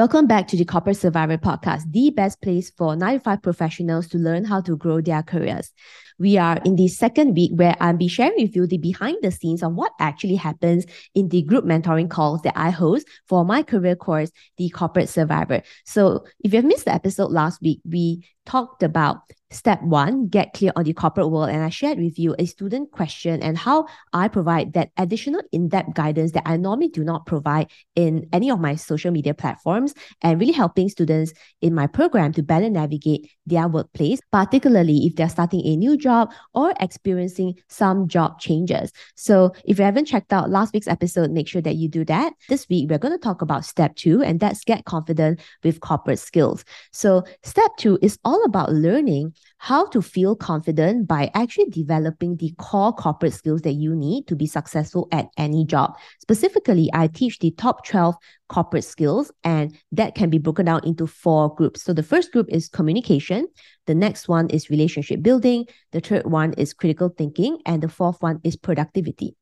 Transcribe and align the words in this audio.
Welcome 0.00 0.26
back 0.26 0.48
to 0.48 0.56
the 0.56 0.64
Corporate 0.64 0.96
Survivor 0.96 1.36
podcast, 1.36 1.92
the 1.92 2.08
best 2.08 2.40
place 2.40 2.70
for 2.70 2.96
95 2.96 3.42
professionals 3.42 4.08
to 4.08 4.16
learn 4.16 4.46
how 4.46 4.62
to 4.62 4.74
grow 4.74 5.02
their 5.02 5.22
careers. 5.22 5.72
We 6.18 6.38
are 6.38 6.56
in 6.64 6.76
the 6.76 6.88
second 6.88 7.34
week 7.34 7.50
where 7.54 7.76
I'll 7.80 7.98
be 7.98 8.08
sharing 8.08 8.40
with 8.40 8.56
you 8.56 8.66
the 8.66 8.78
behind 8.78 9.18
the 9.20 9.30
scenes 9.30 9.62
of 9.62 9.74
what 9.74 9.92
actually 10.00 10.36
happens 10.36 10.86
in 11.14 11.28
the 11.28 11.42
group 11.42 11.66
mentoring 11.66 12.08
calls 12.08 12.40
that 12.44 12.56
I 12.56 12.70
host 12.70 13.06
for 13.28 13.44
my 13.44 13.62
career 13.62 13.94
course, 13.94 14.30
The 14.56 14.70
Corporate 14.70 15.10
Survivor. 15.10 15.60
So 15.84 16.24
if 16.42 16.54
you've 16.54 16.64
missed 16.64 16.86
the 16.86 16.94
episode 16.94 17.30
last 17.30 17.60
week, 17.60 17.82
we 17.84 18.26
talked 18.46 18.82
about 18.82 19.18
Step 19.52 19.82
one, 19.82 20.28
get 20.28 20.52
clear 20.52 20.70
on 20.76 20.84
the 20.84 20.92
corporate 20.92 21.28
world. 21.28 21.50
And 21.50 21.62
I 21.62 21.70
shared 21.70 21.98
with 21.98 22.20
you 22.20 22.36
a 22.38 22.46
student 22.46 22.92
question 22.92 23.42
and 23.42 23.58
how 23.58 23.86
I 24.12 24.28
provide 24.28 24.74
that 24.74 24.90
additional 24.96 25.42
in 25.50 25.68
depth 25.68 25.94
guidance 25.94 26.32
that 26.32 26.44
I 26.46 26.56
normally 26.56 26.88
do 26.88 27.02
not 27.02 27.26
provide 27.26 27.68
in 27.96 28.28
any 28.32 28.48
of 28.48 28.60
my 28.60 28.76
social 28.76 29.10
media 29.10 29.34
platforms 29.34 29.92
and 30.22 30.38
really 30.38 30.52
helping 30.52 30.88
students 30.88 31.32
in 31.60 31.74
my 31.74 31.88
program 31.88 32.32
to 32.34 32.44
better 32.44 32.70
navigate 32.70 33.28
their 33.44 33.66
workplace, 33.66 34.20
particularly 34.30 35.06
if 35.06 35.16
they're 35.16 35.28
starting 35.28 35.66
a 35.66 35.76
new 35.76 35.96
job 35.96 36.32
or 36.54 36.72
experiencing 36.78 37.54
some 37.68 38.06
job 38.06 38.38
changes. 38.38 38.92
So 39.16 39.52
if 39.64 39.80
you 39.80 39.84
haven't 39.84 40.04
checked 40.04 40.32
out 40.32 40.50
last 40.50 40.72
week's 40.72 40.86
episode, 40.86 41.32
make 41.32 41.48
sure 41.48 41.62
that 41.62 41.74
you 41.74 41.88
do 41.88 42.04
that. 42.04 42.34
This 42.48 42.68
week, 42.68 42.88
we're 42.88 42.98
going 42.98 43.14
to 43.14 43.18
talk 43.18 43.42
about 43.42 43.64
step 43.64 43.96
two, 43.96 44.22
and 44.22 44.38
that's 44.38 44.62
get 44.62 44.84
confident 44.84 45.40
with 45.64 45.80
corporate 45.80 46.20
skills. 46.20 46.64
So 46.92 47.24
step 47.42 47.72
two 47.78 47.98
is 48.00 48.16
all 48.24 48.44
about 48.44 48.70
learning 48.70 49.34
how 49.58 49.86
to 49.88 50.00
feel 50.00 50.34
confident 50.34 51.06
by 51.06 51.30
actually 51.34 51.68
developing 51.68 52.36
the 52.36 52.54
core 52.56 52.94
corporate 52.94 53.34
skills 53.34 53.60
that 53.62 53.74
you 53.74 53.94
need 53.94 54.26
to 54.26 54.34
be 54.34 54.46
successful 54.46 55.06
at 55.12 55.28
any 55.36 55.66
job. 55.66 55.98
Specifically, 56.18 56.88
I 56.94 57.08
teach 57.08 57.38
the 57.38 57.50
top 57.50 57.84
12 57.86 58.14
corporate 58.48 58.84
skills, 58.84 59.30
and 59.44 59.76
that 59.92 60.14
can 60.14 60.30
be 60.30 60.38
broken 60.38 60.64
down 60.64 60.80
into 60.84 61.06
four 61.06 61.54
groups. 61.54 61.82
So 61.82 61.92
the 61.92 62.02
first 62.02 62.32
group 62.32 62.46
is 62.48 62.68
communication, 62.68 63.48
the 63.86 63.94
next 63.94 64.28
one 64.28 64.48
is 64.48 64.70
relationship 64.70 65.22
building, 65.22 65.66
the 65.92 66.00
third 66.00 66.24
one 66.24 66.54
is 66.54 66.72
critical 66.72 67.10
thinking, 67.10 67.58
and 67.66 67.82
the 67.82 67.88
fourth 67.88 68.22
one 68.22 68.40
is 68.42 68.56
productivity. 68.56 69.36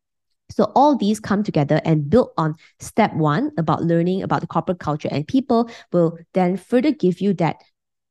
So 0.51 0.73
all 0.75 0.97
these 0.97 1.21
come 1.21 1.43
together 1.43 1.81
and 1.85 2.09
build 2.09 2.31
on 2.37 2.57
step 2.81 3.15
one 3.15 3.53
about 3.59 3.85
learning 3.85 4.23
about 4.23 4.41
the 4.41 4.47
corporate 4.47 4.81
culture 4.81 5.09
and 5.11 5.29
people 5.29 5.71
will 5.93 6.19
then 6.33 6.57
further 6.57 6.91
give 6.91 7.21
you 7.21 7.35
that 7.35 7.63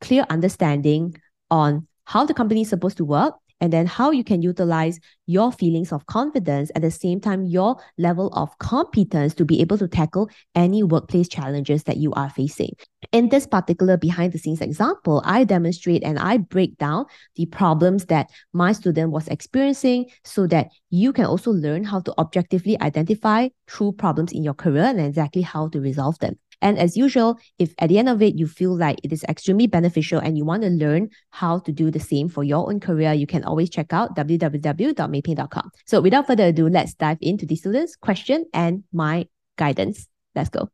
clear 0.02 0.26
understanding 0.30 1.16
on 1.50 1.88
how 2.06 2.26
the 2.26 2.34
company 2.34 2.62
is 2.62 2.70
supposed 2.70 2.98
to 2.98 3.06
work 3.06 3.36
and 3.60 3.74
then 3.74 3.86
how 3.86 4.12
you 4.12 4.24
can 4.24 4.42
utilize 4.42 5.00
your 5.26 5.52
feelings 5.52 5.92
of 5.92 6.06
confidence 6.06 6.72
at 6.76 6.82
the 6.82 6.92
same 6.92 7.20
time 7.20 7.44
your 7.44 7.78
level 7.98 8.30
of 8.34 8.56
competence 8.60 9.34
to 9.34 9.46
be 9.46 9.62
able 9.62 9.78
to 9.78 9.88
tackle 9.88 10.30
any 10.56 10.84
workplace 10.84 11.28
challenges 11.28 11.84
that 11.84 11.98
you 11.98 12.14
are 12.14 12.30
facing. 12.30 12.72
In 13.12 13.30
this 13.30 13.48
particular 13.48 13.98
behind 13.98 14.34
the 14.34 14.40
scenes 14.40 14.62
example 14.62 15.22
i 15.26 15.44
demonstrate 15.44 16.04
and 16.04 16.20
i 16.20 16.38
break 16.38 16.78
down 16.78 17.06
the 17.36 17.46
problems 17.48 18.06
that 18.06 18.30
my 18.54 18.72
student 18.72 19.12
was 19.12 19.28
experiencing 19.28 20.06
so 20.24 20.48
that 20.48 20.70
you 20.90 21.14
can 21.14 21.26
also 21.26 21.52
learn 21.52 21.84
how 21.84 22.00
to 22.02 22.14
objectively 22.18 22.80
identify 22.82 23.48
true 23.66 23.92
problems 23.92 24.32
in 24.32 24.44
your 24.44 24.54
career 24.54 24.86
and 24.86 25.00
exactly 25.00 25.42
how 25.42 25.68
to 25.70 25.80
resolve 25.80 26.18
them 26.20 26.38
and 26.62 26.78
as 26.78 26.98
usual, 26.98 27.38
if 27.60 27.74
at 27.80 27.90
the 27.90 28.00
end 28.00 28.10
of 28.10 28.22
it 28.22 28.36
you 28.36 28.48
feel 28.48 28.76
like 28.76 29.00
it 29.04 29.14
is 29.14 29.24
extremely 29.26 29.68
beneficial 29.68 30.20
and 30.20 30.38
you 30.38 30.46
want 30.46 30.64
to 30.64 30.70
learn 30.70 31.10
how 31.30 31.60
to 31.60 31.72
do 31.72 31.92
the 31.92 32.00
same 32.00 32.30
for 32.30 32.44
your 32.44 32.68
own 32.68 32.80
career, 32.80 33.14
you 33.14 33.28
can 33.28 33.44
always 33.44 33.70
check 33.70 33.94
out 33.94 34.16
www.meiphing.com. 34.16 35.72
So 35.86 36.02
without 36.02 36.28
further 36.28 36.46
ado, 36.46 36.68
let's 36.68 36.94
dive 36.96 37.20
into 37.22 37.46
the 37.46 37.56
students' 37.56 37.96
question 37.96 38.46
and 38.54 38.84
my 38.92 39.28
guidance. 39.58 40.08
Let's 40.36 40.50
go. 40.50 40.70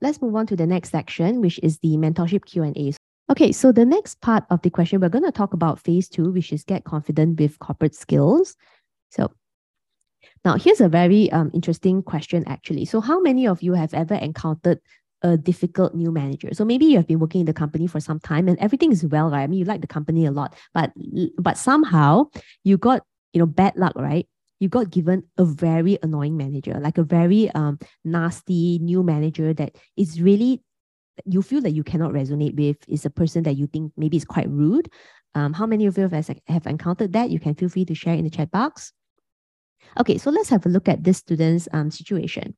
Let's 0.00 0.20
move 0.20 0.34
on 0.34 0.46
to 0.48 0.56
the 0.56 0.66
next 0.66 0.90
section, 0.90 1.40
which 1.40 1.60
is 1.62 1.78
the 1.78 1.96
mentorship 1.96 2.44
Q&A. 2.46 2.92
Okay, 3.30 3.52
so 3.52 3.70
the 3.70 3.84
next 3.84 4.20
part 4.20 4.44
of 4.50 4.62
the 4.62 4.70
question, 4.70 5.00
we're 5.00 5.08
going 5.08 5.24
to 5.24 5.30
talk 5.30 5.52
about 5.52 5.78
phase 5.78 6.08
two, 6.08 6.32
which 6.32 6.52
is 6.52 6.64
get 6.64 6.84
confident 6.84 7.38
with 7.38 7.58
corporate 7.60 7.94
skills. 7.94 8.56
So 9.10 9.30
now 10.44 10.56
here's 10.56 10.80
a 10.80 10.88
very 10.88 11.30
um, 11.32 11.50
interesting 11.52 12.02
question 12.02 12.44
actually. 12.46 12.86
So 12.86 13.00
how 13.00 13.20
many 13.20 13.46
of 13.46 13.62
you 13.62 13.74
have 13.74 13.94
ever 13.94 14.14
encountered 14.14 14.80
a 15.22 15.36
difficult 15.36 15.94
new 15.94 16.10
manager. 16.10 16.48
So 16.52 16.64
maybe 16.64 16.86
you 16.86 16.96
have 16.96 17.06
been 17.06 17.18
working 17.18 17.40
in 17.40 17.46
the 17.46 17.52
company 17.52 17.86
for 17.86 18.00
some 18.00 18.20
time 18.20 18.48
and 18.48 18.58
everything 18.58 18.92
is 18.92 19.04
well, 19.04 19.30
right? 19.30 19.42
I 19.42 19.46
mean, 19.46 19.58
you 19.58 19.64
like 19.64 19.80
the 19.80 19.86
company 19.86 20.26
a 20.26 20.30
lot, 20.30 20.54
but 20.74 20.92
but 21.38 21.58
somehow 21.58 22.26
you 22.64 22.78
got 22.78 23.02
you 23.32 23.40
know 23.40 23.46
bad 23.46 23.76
luck, 23.76 23.92
right? 23.96 24.26
You 24.60 24.68
got 24.68 24.90
given 24.90 25.24
a 25.38 25.44
very 25.44 25.98
annoying 26.02 26.36
manager, 26.36 26.78
like 26.80 26.98
a 26.98 27.02
very 27.02 27.50
um 27.50 27.78
nasty 28.04 28.78
new 28.78 29.02
manager 29.02 29.52
that 29.54 29.76
is 29.96 30.20
really 30.20 30.62
you 31.26 31.42
feel 31.42 31.60
that 31.60 31.72
you 31.72 31.84
cannot 31.84 32.12
resonate 32.12 32.56
with. 32.56 32.78
Is 32.88 33.04
a 33.04 33.10
person 33.10 33.42
that 33.44 33.56
you 33.56 33.66
think 33.66 33.92
maybe 33.96 34.16
is 34.16 34.24
quite 34.24 34.48
rude. 34.48 34.90
Um, 35.34 35.52
how 35.52 35.66
many 35.66 35.86
of 35.86 35.96
you 35.96 36.08
have, 36.08 36.40
have 36.48 36.66
encountered 36.66 37.12
that? 37.12 37.30
You 37.30 37.38
can 37.38 37.54
feel 37.54 37.68
free 37.68 37.84
to 37.84 37.94
share 37.94 38.14
in 38.14 38.24
the 38.24 38.30
chat 38.30 38.50
box. 38.50 38.92
Okay, 39.98 40.18
so 40.18 40.30
let's 40.30 40.48
have 40.48 40.66
a 40.66 40.68
look 40.68 40.88
at 40.88 41.04
this 41.04 41.18
student's 41.18 41.68
um, 41.72 41.90
situation. 41.90 42.56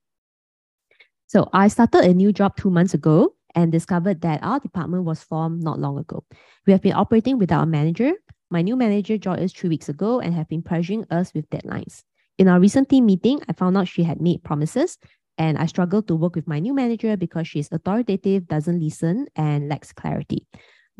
So 1.32 1.48
I 1.54 1.68
started 1.68 2.04
a 2.04 2.12
new 2.12 2.30
job 2.30 2.58
two 2.58 2.68
months 2.68 2.92
ago 2.92 3.34
and 3.54 3.72
discovered 3.72 4.20
that 4.20 4.42
our 4.42 4.60
department 4.60 5.04
was 5.04 5.22
formed 5.22 5.62
not 5.62 5.78
long 5.78 5.96
ago. 5.96 6.26
We 6.66 6.74
have 6.74 6.82
been 6.82 6.92
operating 6.92 7.38
without 7.38 7.62
a 7.62 7.66
manager. 7.66 8.12
My 8.50 8.60
new 8.60 8.76
manager 8.76 9.16
joined 9.16 9.40
us 9.40 9.50
three 9.50 9.70
weeks 9.70 9.88
ago 9.88 10.20
and 10.20 10.34
have 10.34 10.50
been 10.50 10.62
pressuring 10.62 11.10
us 11.10 11.32
with 11.32 11.48
deadlines. 11.48 12.02
In 12.36 12.48
our 12.48 12.60
recent 12.60 12.90
team 12.90 13.06
meeting, 13.06 13.40
I 13.48 13.54
found 13.54 13.78
out 13.78 13.88
she 13.88 14.02
had 14.02 14.20
made 14.20 14.44
promises 14.44 14.98
and 15.38 15.56
I 15.56 15.64
struggled 15.64 16.06
to 16.08 16.16
work 16.16 16.36
with 16.36 16.46
my 16.46 16.58
new 16.58 16.74
manager 16.74 17.16
because 17.16 17.48
she's 17.48 17.72
authoritative, 17.72 18.46
doesn't 18.46 18.78
listen, 18.78 19.26
and 19.34 19.70
lacks 19.70 19.90
clarity. 19.90 20.46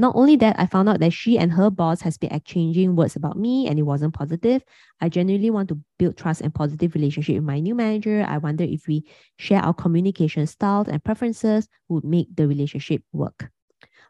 Not 0.03 0.17
only 0.17 0.35
that, 0.39 0.59
I 0.59 0.67
found 0.67 0.89
out 0.89 0.99
that 0.99 1.13
she 1.13 1.39
and 1.39 1.53
her 1.53 1.71
boss 1.71 2.01
has 2.01 2.19
been 2.19 2.33
exchanging 2.33 2.97
words 2.97 3.15
about 3.15 3.39
me 3.39 3.69
and 3.69 3.79
it 3.79 3.83
wasn't 3.83 4.15
positive. 4.15 4.65
I 5.01 5.09
genuinely 5.09 5.49
want 5.49 5.69
to 5.69 5.79
build 5.97 6.17
trust 6.17 6.41
and 6.41 6.53
positive 6.53 6.97
relationship 6.97 7.37
with 7.37 7.45
my 7.45 7.61
new 7.61 7.77
manager. 7.77 8.27
I 8.27 8.39
wonder 8.39 8.65
if 8.65 8.89
we 8.89 9.05
share 9.39 9.61
our 9.61 9.73
communication 9.73 10.49
styles 10.49 10.89
and 10.89 11.05
preferences 11.05 11.69
would 11.89 12.03
make 12.03 12.35
the 12.35 12.49
relationship 12.49 13.05
work. 13.13 13.49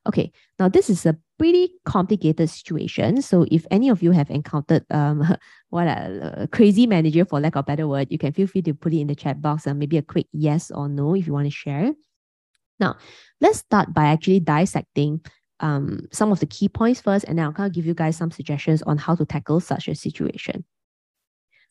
Okay, 0.06 0.32
now 0.58 0.70
this 0.70 0.88
is 0.88 1.04
a 1.04 1.18
pretty 1.38 1.74
complicated 1.84 2.48
situation. 2.48 3.20
So 3.20 3.44
if 3.50 3.66
any 3.70 3.90
of 3.90 4.02
you 4.02 4.12
have 4.12 4.30
encountered 4.30 4.86
um 4.90 5.20
what 5.68 5.88
a, 5.88 6.44
a, 6.44 6.48
crazy 6.48 6.86
manager 6.86 7.26
for 7.26 7.38
lack 7.38 7.54
of 7.54 7.60
a 7.60 7.64
better 7.64 7.86
word, 7.86 8.08
you 8.10 8.16
can 8.16 8.32
feel 8.32 8.46
free 8.46 8.62
to 8.62 8.72
put 8.72 8.94
it 8.94 9.00
in 9.00 9.08
the 9.08 9.14
chat 9.14 9.42
box 9.42 9.66
and 9.66 9.78
maybe 9.78 9.98
a 9.98 10.02
quick 10.02 10.26
yes 10.32 10.70
or 10.70 10.88
no 10.88 11.14
if 11.14 11.26
you 11.26 11.34
want 11.34 11.46
to 11.46 11.50
share. 11.50 11.92
Now, 12.80 12.96
let's 13.42 13.58
start 13.58 13.92
by 13.92 14.06
actually 14.06 14.40
dissecting 14.40 15.20
um, 15.62 16.08
some 16.12 16.32
of 16.32 16.40
the 16.40 16.46
key 16.46 16.68
points 16.68 17.00
first, 17.00 17.24
and 17.24 17.38
then 17.38 17.46
I'll 17.46 17.52
kind 17.52 17.68
of 17.68 17.74
give 17.74 17.86
you 17.86 17.94
guys 17.94 18.16
some 18.16 18.30
suggestions 18.30 18.82
on 18.82 18.98
how 18.98 19.14
to 19.14 19.24
tackle 19.24 19.60
such 19.60 19.88
a 19.88 19.94
situation. 19.94 20.64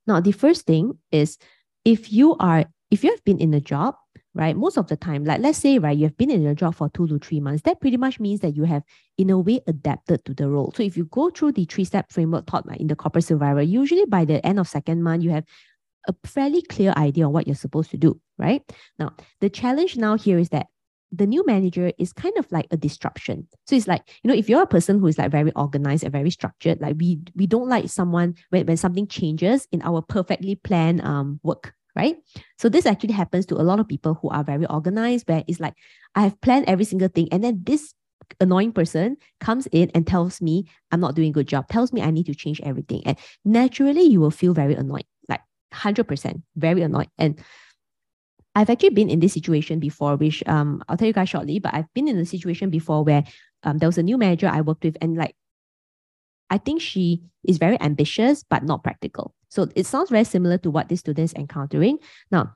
Now, 0.07 0.19
the 0.19 0.31
first 0.31 0.65
thing 0.65 0.97
is 1.11 1.37
if 1.85 2.11
you 2.11 2.35
are, 2.39 2.65
if 2.89 3.03
you 3.03 3.11
have 3.11 3.23
been 3.23 3.37
in 3.39 3.53
a 3.53 3.59
job, 3.59 3.95
right, 4.33 4.55
most 4.55 4.77
of 4.77 4.87
the 4.87 4.95
time, 4.95 5.25
like 5.25 5.41
let's 5.41 5.57
say, 5.57 5.77
right, 5.77 5.95
you 5.97 6.05
have 6.05 6.17
been 6.17 6.31
in 6.31 6.45
a 6.47 6.55
job 6.55 6.75
for 6.75 6.89
two 6.89 7.07
to 7.07 7.19
three 7.19 7.39
months, 7.39 7.63
that 7.63 7.81
pretty 7.81 7.97
much 7.97 8.19
means 8.19 8.39
that 8.39 8.55
you 8.55 8.63
have, 8.63 8.83
in 9.17 9.29
a 9.29 9.37
way, 9.37 9.59
adapted 9.67 10.23
to 10.25 10.33
the 10.33 10.47
role. 10.47 10.73
So 10.75 10.83
if 10.83 10.97
you 10.97 11.05
go 11.05 11.29
through 11.29 11.51
the 11.51 11.65
three 11.65 11.83
step 11.83 12.11
framework 12.11 12.47
taught 12.47 12.65
in 12.77 12.87
the 12.87 12.95
corporate 12.95 13.25
survivor, 13.25 13.61
usually 13.61 14.05
by 14.05 14.25
the 14.25 14.43
end 14.45 14.59
of 14.59 14.67
second 14.67 15.03
month, 15.03 15.23
you 15.23 15.31
have 15.31 15.45
a 16.07 16.15
fairly 16.25 16.61
clear 16.63 16.93
idea 16.97 17.25
on 17.25 17.33
what 17.33 17.45
you're 17.45 17.55
supposed 17.55 17.91
to 17.91 17.97
do, 17.97 18.19
right? 18.37 18.63
Now, 18.97 19.13
the 19.39 19.49
challenge 19.49 19.97
now 19.97 20.17
here 20.17 20.39
is 20.39 20.49
that 20.49 20.67
the 21.11 21.27
new 21.27 21.45
manager 21.45 21.91
is 21.97 22.13
kind 22.13 22.37
of 22.37 22.49
like 22.51 22.67
a 22.71 22.77
disruption. 22.77 23.47
So 23.67 23.75
it's 23.75 23.87
like, 23.87 24.01
you 24.23 24.29
know, 24.29 24.33
if 24.33 24.49
you're 24.49 24.61
a 24.61 24.67
person 24.67 24.99
who 24.99 25.07
is 25.07 25.17
like 25.17 25.31
very 25.31 25.51
organized 25.53 26.03
and 26.03 26.11
very 26.11 26.31
structured, 26.31 26.79
like 26.81 26.95
we 26.97 27.19
we 27.35 27.47
don't 27.47 27.67
like 27.67 27.89
someone 27.89 28.35
when, 28.49 28.65
when 28.65 28.77
something 28.77 29.07
changes 29.07 29.67
in 29.71 29.81
our 29.81 30.01
perfectly 30.01 30.55
planned 30.55 31.01
um 31.01 31.39
work, 31.43 31.73
right? 31.95 32.15
So 32.57 32.69
this 32.69 32.85
actually 32.85 33.13
happens 33.13 33.45
to 33.47 33.55
a 33.55 33.63
lot 33.63 33.79
of 33.79 33.87
people 33.87 34.17
who 34.21 34.29
are 34.29 34.43
very 34.43 34.65
organized, 34.67 35.27
where 35.27 35.43
it's 35.47 35.59
like, 35.59 35.73
I 36.15 36.21
have 36.21 36.39
planned 36.41 36.65
every 36.67 36.85
single 36.85 37.09
thing, 37.09 37.27
and 37.31 37.43
then 37.43 37.61
this 37.63 37.93
annoying 38.39 38.71
person 38.71 39.17
comes 39.41 39.67
in 39.71 39.91
and 39.93 40.07
tells 40.07 40.41
me 40.41 40.65
I'm 40.91 41.01
not 41.01 41.15
doing 41.15 41.29
a 41.29 41.33
good 41.33 41.47
job, 41.47 41.67
tells 41.67 41.91
me 41.91 42.01
I 42.01 42.11
need 42.11 42.27
to 42.27 42.35
change 42.35 42.61
everything. 42.61 43.01
And 43.05 43.17
naturally 43.43 44.03
you 44.03 44.21
will 44.21 44.31
feel 44.31 44.53
very 44.53 44.75
annoyed, 44.75 45.05
like 45.27 45.41
100% 45.73 46.41
very 46.55 46.81
annoyed. 46.81 47.09
And 47.17 47.43
I've 48.55 48.69
actually 48.69 48.89
been 48.89 49.09
in 49.09 49.19
this 49.19 49.33
situation 49.33 49.79
before, 49.79 50.15
which 50.15 50.43
um 50.47 50.83
I'll 50.87 50.97
tell 50.97 51.07
you 51.07 51.13
guys 51.13 51.29
shortly, 51.29 51.59
but 51.59 51.73
I've 51.73 51.91
been 51.93 52.07
in 52.07 52.17
a 52.17 52.25
situation 52.25 52.69
before 52.69 53.03
where 53.03 53.23
um 53.63 53.77
there 53.77 53.89
was 53.89 53.97
a 53.97 54.03
new 54.03 54.17
manager 54.17 54.47
I 54.47 54.61
worked 54.61 54.83
with 54.83 54.97
and 55.01 55.15
like 55.15 55.35
I 56.49 56.57
think 56.57 56.81
she 56.81 57.23
is 57.47 57.57
very 57.57 57.79
ambitious 57.81 58.43
but 58.43 58.63
not 58.63 58.83
practical. 58.83 59.33
So 59.49 59.67
it 59.75 59.85
sounds 59.85 60.09
very 60.09 60.25
similar 60.25 60.57
to 60.59 60.71
what 60.71 60.89
this 60.89 60.99
student 60.99 61.25
is 61.25 61.33
encountering. 61.33 61.97
Now, 62.29 62.53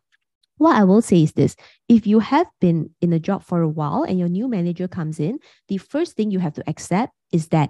what 0.57 0.75
I 0.75 0.83
will 0.83 1.01
say 1.01 1.23
is 1.23 1.33
this 1.33 1.55
if 1.89 2.07
you 2.07 2.19
have 2.19 2.47
been 2.59 2.89
in 3.01 3.13
a 3.13 3.19
job 3.19 3.43
for 3.43 3.61
a 3.61 3.69
while 3.69 4.03
and 4.03 4.19
your 4.19 4.29
new 4.29 4.47
manager 4.47 4.87
comes 4.87 5.19
in, 5.19 5.39
the 5.67 5.77
first 5.77 6.15
thing 6.15 6.31
you 6.31 6.39
have 6.39 6.53
to 6.53 6.63
accept 6.67 7.13
is 7.31 7.47
that 7.49 7.69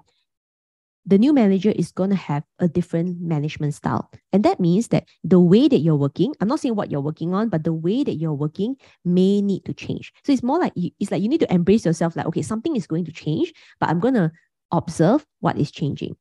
the 1.06 1.18
new 1.18 1.34
manager 1.34 1.72
is 1.72 1.92
going 1.92 2.10
to 2.10 2.16
have 2.16 2.44
a 2.60 2.68
different 2.68 3.22
management 3.22 3.76
style. 3.76 4.10
And 4.34 4.44
that 4.44 4.60
means 4.60 4.88
that 4.88 5.06
the 5.24 5.40
way 5.40 5.68
that 5.68 5.80
you're 5.80 5.96
working, 5.96 6.34
I'm 6.42 6.48
not 6.48 6.60
saying 6.60 6.76
what 6.76 6.90
you're 6.90 7.02
working 7.02 7.34
on, 7.34 7.50
but 7.50 7.64
the 7.64 7.74
way 7.74 8.04
that 8.04 8.16
you're 8.16 8.34
working 8.34 8.76
may 9.04 9.42
need 9.42 9.66
to 9.66 9.74
change. 9.74 10.12
So 10.24 10.32
it's 10.32 10.44
more 10.44 10.60
like 10.60 10.74
you, 10.76 10.90
it's 11.00 11.12
like 11.12 11.22
you 11.22 11.30
need 11.30 11.42
to 11.42 11.54
embrace 11.54 11.86
yourself 11.86 12.16
like, 12.16 12.26
okay, 12.26 12.42
something 12.42 12.76
is 12.76 12.88
going 12.88 13.06
to 13.06 13.12
change, 13.12 13.54
but 13.80 13.90
I'm 13.90 14.00
going 14.00 14.16
to 14.16 14.32
observe 14.72 15.26
what 15.42 15.58
is 15.58 15.72
changing. 15.72 16.16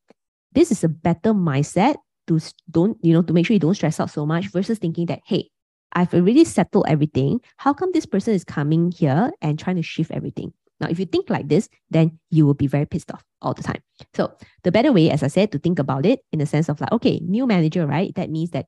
This 0.52 0.70
is 0.70 0.84
a 0.84 0.88
better 0.88 1.32
mindset 1.32 1.96
to 2.26 2.40
don't, 2.70 2.98
you 3.02 3.12
know, 3.12 3.22
to 3.22 3.32
make 3.32 3.46
sure 3.46 3.54
you 3.54 3.60
don't 3.60 3.74
stress 3.74 4.00
out 4.00 4.10
so 4.10 4.26
much 4.26 4.48
versus 4.48 4.78
thinking 4.78 5.06
that, 5.06 5.20
hey, 5.24 5.48
I've 5.92 6.12
already 6.12 6.44
settled 6.44 6.86
everything. 6.88 7.40
How 7.56 7.72
come 7.72 7.90
this 7.92 8.06
person 8.06 8.34
is 8.34 8.44
coming 8.44 8.92
here 8.92 9.30
and 9.40 9.58
trying 9.58 9.76
to 9.76 9.82
shift 9.82 10.10
everything? 10.10 10.52
Now, 10.80 10.88
if 10.88 10.98
you 10.98 11.06
think 11.06 11.30
like 11.30 11.48
this, 11.48 11.68
then 11.90 12.18
you 12.30 12.46
will 12.46 12.54
be 12.54 12.66
very 12.66 12.84
pissed 12.84 13.12
off 13.12 13.24
all 13.44 13.54
the 13.54 13.62
time. 13.62 13.80
So 14.14 14.32
the 14.62 14.72
better 14.72 14.92
way, 14.92 15.10
as 15.10 15.22
I 15.22 15.28
said, 15.28 15.52
to 15.52 15.58
think 15.58 15.78
about 15.78 16.06
it 16.06 16.20
in 16.32 16.38
the 16.38 16.46
sense 16.46 16.68
of 16.68 16.80
like, 16.80 16.92
okay, 16.92 17.20
new 17.22 17.46
manager, 17.46 17.86
right? 17.86 18.14
That 18.14 18.30
means 18.30 18.50
that 18.50 18.66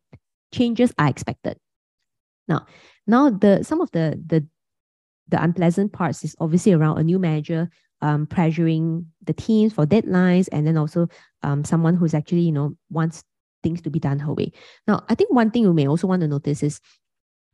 changes 0.53 0.93
are 0.99 1.09
expected. 1.09 1.59
Now, 2.49 2.67
now 3.07 3.31
the 3.31 3.65
some 3.65 3.81
of 3.81 3.91
the 3.91 4.21
the 4.25 4.47
the 5.29 5.43
unpleasant 5.43 5.93
parts 5.93 6.23
is 6.23 6.37
obviously 6.39 6.73
around 6.73 6.99
a 6.99 7.03
new 7.03 7.19
manager 7.19 7.69
um, 8.03 8.27
pressuring 8.27 9.07
the 9.25 9.33
teams 9.33 9.73
for 9.73 9.87
deadlines, 9.87 10.49
and 10.53 10.67
then 10.67 10.77
also 10.77 11.09
um, 11.43 11.65
someone 11.65 11.97
who's 11.97 12.15
actually 12.15 12.43
you 12.43 12.53
know 12.53 12.77
wants 12.91 13.25
things 13.63 13.81
to 13.83 13.91
be 13.91 13.99
done 13.99 14.19
her 14.21 14.35
way. 14.35 14.53
Now, 14.87 15.05
I 15.09 15.15
think 15.15 15.33
one 15.33 15.51
thing 15.51 15.63
you 15.63 15.73
may 15.73 15.89
also 15.89 16.07
want 16.07 16.23
to 16.23 16.29
notice 16.29 16.63
is 16.63 16.81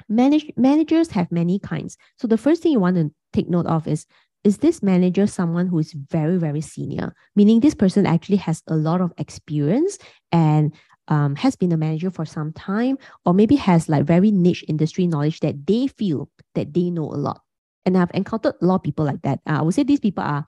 manage 0.08 0.50
managers 0.56 1.10
have 1.10 1.30
many 1.32 1.58
kinds. 1.58 1.96
So 2.18 2.26
the 2.26 2.36
first 2.36 2.62
thing 2.62 2.72
you 2.72 2.80
want 2.80 2.96
to 2.96 3.10
take 3.32 3.48
note 3.48 3.66
of 3.66 3.88
is 3.88 4.06
is 4.44 4.58
this 4.58 4.82
manager 4.82 5.26
someone 5.26 5.66
who 5.66 5.78
is 5.78 5.92
very, 5.92 6.36
very 6.36 6.60
senior? 6.60 7.14
Meaning 7.36 7.60
this 7.60 7.74
person 7.74 8.06
actually 8.06 8.38
has 8.38 8.62
a 8.66 8.74
lot 8.74 9.00
of 9.00 9.12
experience 9.18 9.98
and 10.32 10.74
um, 11.08 11.36
has 11.36 11.56
been 11.56 11.72
a 11.72 11.76
manager 11.76 12.10
for 12.10 12.24
some 12.24 12.52
time, 12.52 12.96
or 13.24 13.34
maybe 13.34 13.56
has 13.56 13.88
like 13.88 14.04
very 14.04 14.30
niche 14.30 14.64
industry 14.68 15.06
knowledge 15.06 15.40
that 15.40 15.66
they 15.66 15.86
feel 15.86 16.28
that 16.54 16.74
they 16.74 16.90
know 16.90 17.04
a 17.04 17.18
lot. 17.18 17.40
And 17.84 17.98
I've 17.98 18.10
encountered 18.14 18.54
a 18.60 18.64
lot 18.64 18.76
of 18.76 18.82
people 18.82 19.04
like 19.04 19.22
that. 19.22 19.40
Uh, 19.46 19.58
I 19.58 19.62
would 19.62 19.74
say 19.74 19.82
these 19.82 20.00
people 20.00 20.22
are 20.22 20.46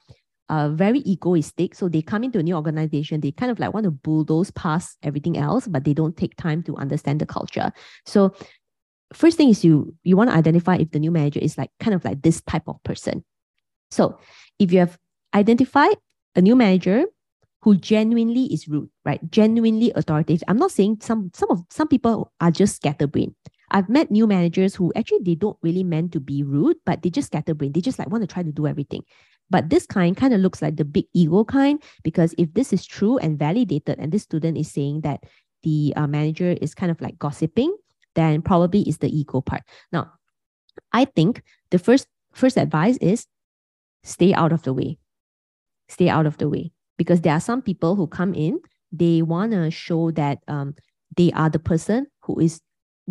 uh, 0.49 0.69
very 0.71 1.01
egoistic. 1.01 1.75
So 1.75 1.89
they 1.89 2.03
come 2.03 2.23
into 2.23 2.39
a 2.39 2.43
new 2.43 2.55
organization, 2.55 3.21
they 3.21 3.33
kind 3.33 3.51
of 3.51 3.59
like 3.59 3.75
want 3.75 3.85
to 3.85 3.91
bulldoze 3.91 4.51
past 4.53 4.97
everything 5.03 5.37
else, 5.37 5.67
but 5.67 5.85
they 5.85 5.95
don't 5.95 6.17
take 6.17 6.37
time 6.37 6.63
to 6.65 6.77
understand 6.77 7.21
the 7.21 7.27
culture. 7.27 7.73
So 8.07 8.35
first 9.13 9.37
thing 9.37 9.49
is 9.49 9.65
you 9.65 9.95
you 10.03 10.17
want 10.17 10.31
to 10.31 10.37
identify 10.37 10.77
if 10.77 10.91
the 10.91 10.99
new 10.99 11.11
manager 11.11 11.41
is 11.41 11.57
like 11.57 11.71
kind 11.81 11.95
of 11.95 12.05
like 12.05 12.23
this 12.23 12.41
type 12.43 12.65
of 12.67 12.83
person 12.83 13.25
so 13.95 14.19
if 14.59 14.73
you 14.73 14.81
have 14.81 14.99
identified 15.35 15.97
a 16.35 16.43
new 16.43 16.57
manager 16.57 17.07
who 17.63 17.77
genuinely 17.77 18.45
is 18.53 18.69
rude, 18.69 18.91
right? 19.05 19.21
Genuinely 19.31 19.93
authoritative. 19.95 20.45
I'm 20.49 20.59
not 20.59 20.71
saying 20.71 20.99
some 21.01 21.31
some 21.33 21.51
of 21.51 21.63
some 21.71 21.89
people 21.89 22.33
are 22.41 22.51
just 22.51 22.77
scatterbrained. 22.77 23.35
I've 23.71 23.89
met 23.89 24.11
new 24.11 24.27
managers 24.27 24.75
who 24.75 24.93
actually 24.95 25.25
they 25.25 25.35
don't 25.35 25.57
really 25.63 25.83
meant 25.83 26.13
to 26.13 26.21
be 26.21 26.43
rude, 26.43 26.77
but 26.85 27.03
they 27.03 27.09
just 27.09 27.29
scatterbrain. 27.29 27.73
They 27.73 27.81
just 27.81 27.99
like 27.99 28.11
want 28.11 28.23
to 28.23 28.29
try 28.29 28.43
to 28.43 28.53
do 28.53 28.67
everything. 28.67 29.03
But 29.49 29.71
this 29.71 29.87
kind 29.87 30.17
kind 30.17 30.35
of 30.35 30.41
looks 30.41 30.61
like 30.61 30.77
the 30.77 30.85
big 30.85 31.07
ego 31.15 31.45
kind 31.45 31.83
because 32.03 32.35
if 32.37 32.53
this 32.53 32.73
is 32.73 32.85
true 32.85 33.19
and 33.19 33.39
validated, 33.39 33.99
and 33.99 34.13
this 34.13 34.25
student 34.25 34.59
is 34.59 34.71
saying 34.71 35.01
that 35.03 35.25
the 35.63 35.95
uh, 35.97 36.07
manager 36.07 36.57
is 36.61 36.75
kind 36.75 36.91
of 36.91 37.01
like 37.01 37.19
gossiping, 37.19 37.75
then 38.15 38.43
probably 38.43 38.83
is 38.83 38.99
the 38.99 39.09
ego 39.09 39.41
part. 39.41 39.63
Now, 39.91 40.13
I 40.93 41.07
think 41.07 41.43
the 41.71 41.79
first 41.79 42.07
first 42.33 42.59
advice 42.59 42.99
is 43.01 43.27
stay 44.05 44.33
out 44.33 44.53
of 44.53 44.63
the 44.63 44.73
way. 44.73 44.99
Stay 45.89 46.09
out 46.09 46.27
of 46.27 46.39
the 46.39 46.49
way. 46.49 46.71
Because 46.97 47.23
there 47.23 47.33
are 47.33 47.41
some 47.41 47.61
people 47.61 47.97
who 47.97 48.07
come 48.07 48.35
in, 48.35 48.61
they 48.93 49.23
want 49.23 49.51
to 49.51 49.71
show 49.71 50.13
that 50.13 50.39
um, 50.47 50.77
they 51.17 51.33
are 51.33 51.51
the 51.51 51.59
person 51.59 52.07
who 52.23 52.39
is, 52.39 52.61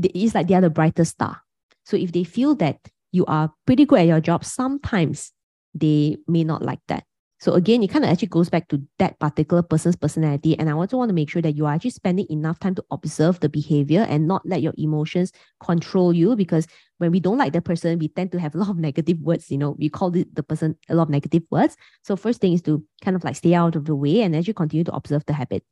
it's 0.02 0.34
like 0.34 0.48
they 0.48 0.56
are 0.56 0.62
the 0.62 0.70
brightest 0.70 1.12
star. 1.12 1.42
So 1.84 1.98
if 1.98 2.14
they 2.14 2.24
feel 2.24 2.56
that 2.56 2.80
you 3.12 3.26
are 3.26 3.52
pretty 3.66 3.86
good 3.86 4.00
at 4.00 4.08
your 4.08 4.22
job, 4.22 4.46
sometimes 4.46 5.34
they 5.76 6.18
may 6.28 6.46
not 6.46 6.62
like 6.62 6.80
that. 6.88 7.04
So 7.44 7.56
again, 7.56 7.84
it 7.84 7.90
kind 7.90 8.06
of 8.06 8.10
actually 8.10 8.30
goes 8.30 8.50
back 8.50 8.70
to 8.70 8.82
that 9.00 9.20
particular 9.20 9.62
person's 9.62 9.98
personality. 9.98 10.58
And 10.58 10.70
I 10.70 10.72
also 10.72 10.96
want 10.96 11.10
to 11.10 11.14
make 11.14 11.30
sure 11.30 11.42
that 11.42 11.58
you 11.58 11.66
are 11.66 11.74
actually 11.74 11.90
spending 11.90 12.26
enough 12.30 12.58
time 12.58 12.74
to 12.76 12.86
observe 12.90 13.42
the 13.42 13.50
behavior 13.50 14.06
and 14.08 14.30
not 14.30 14.46
let 14.46 14.62
your 14.62 14.72
emotions 14.78 15.34
control 15.62 16.14
you. 16.14 16.38
Because 16.38 16.68
when 17.00 17.12
we 17.12 17.20
don't 17.20 17.38
like 17.38 17.52
the 17.52 17.60
person, 17.60 18.00
we 18.00 18.08
tend 18.08 18.32
to 18.32 18.40
have 18.40 18.56
a 18.56 18.58
lot 18.60 18.70
of 18.70 18.78
negative 18.88 19.20
words. 19.20 19.52
You 19.52 19.58
know, 19.58 19.72
we 19.72 19.90
call 19.90 20.16
it 20.16 20.34
the 20.34 20.42
person 20.42 20.78
a 20.88 20.96
lot 20.96 21.04
of 21.04 21.10
negative 21.10 21.44
words. 21.52 21.76
So 22.02 22.16
first 22.16 22.40
thing 22.40 22.54
is 22.54 22.62
to 22.62 22.82
kind 23.04 23.18
of 23.18 23.26
like 23.26 23.36
stay 23.36 23.54
out 23.54 23.76
of 23.76 23.84
the 23.84 23.96
way 23.96 24.22
and 24.22 24.34
actually 24.34 24.54
continue 24.54 24.86
to 24.86 24.96
observe 24.96 25.26
the 25.26 25.34
habit. 25.34 25.66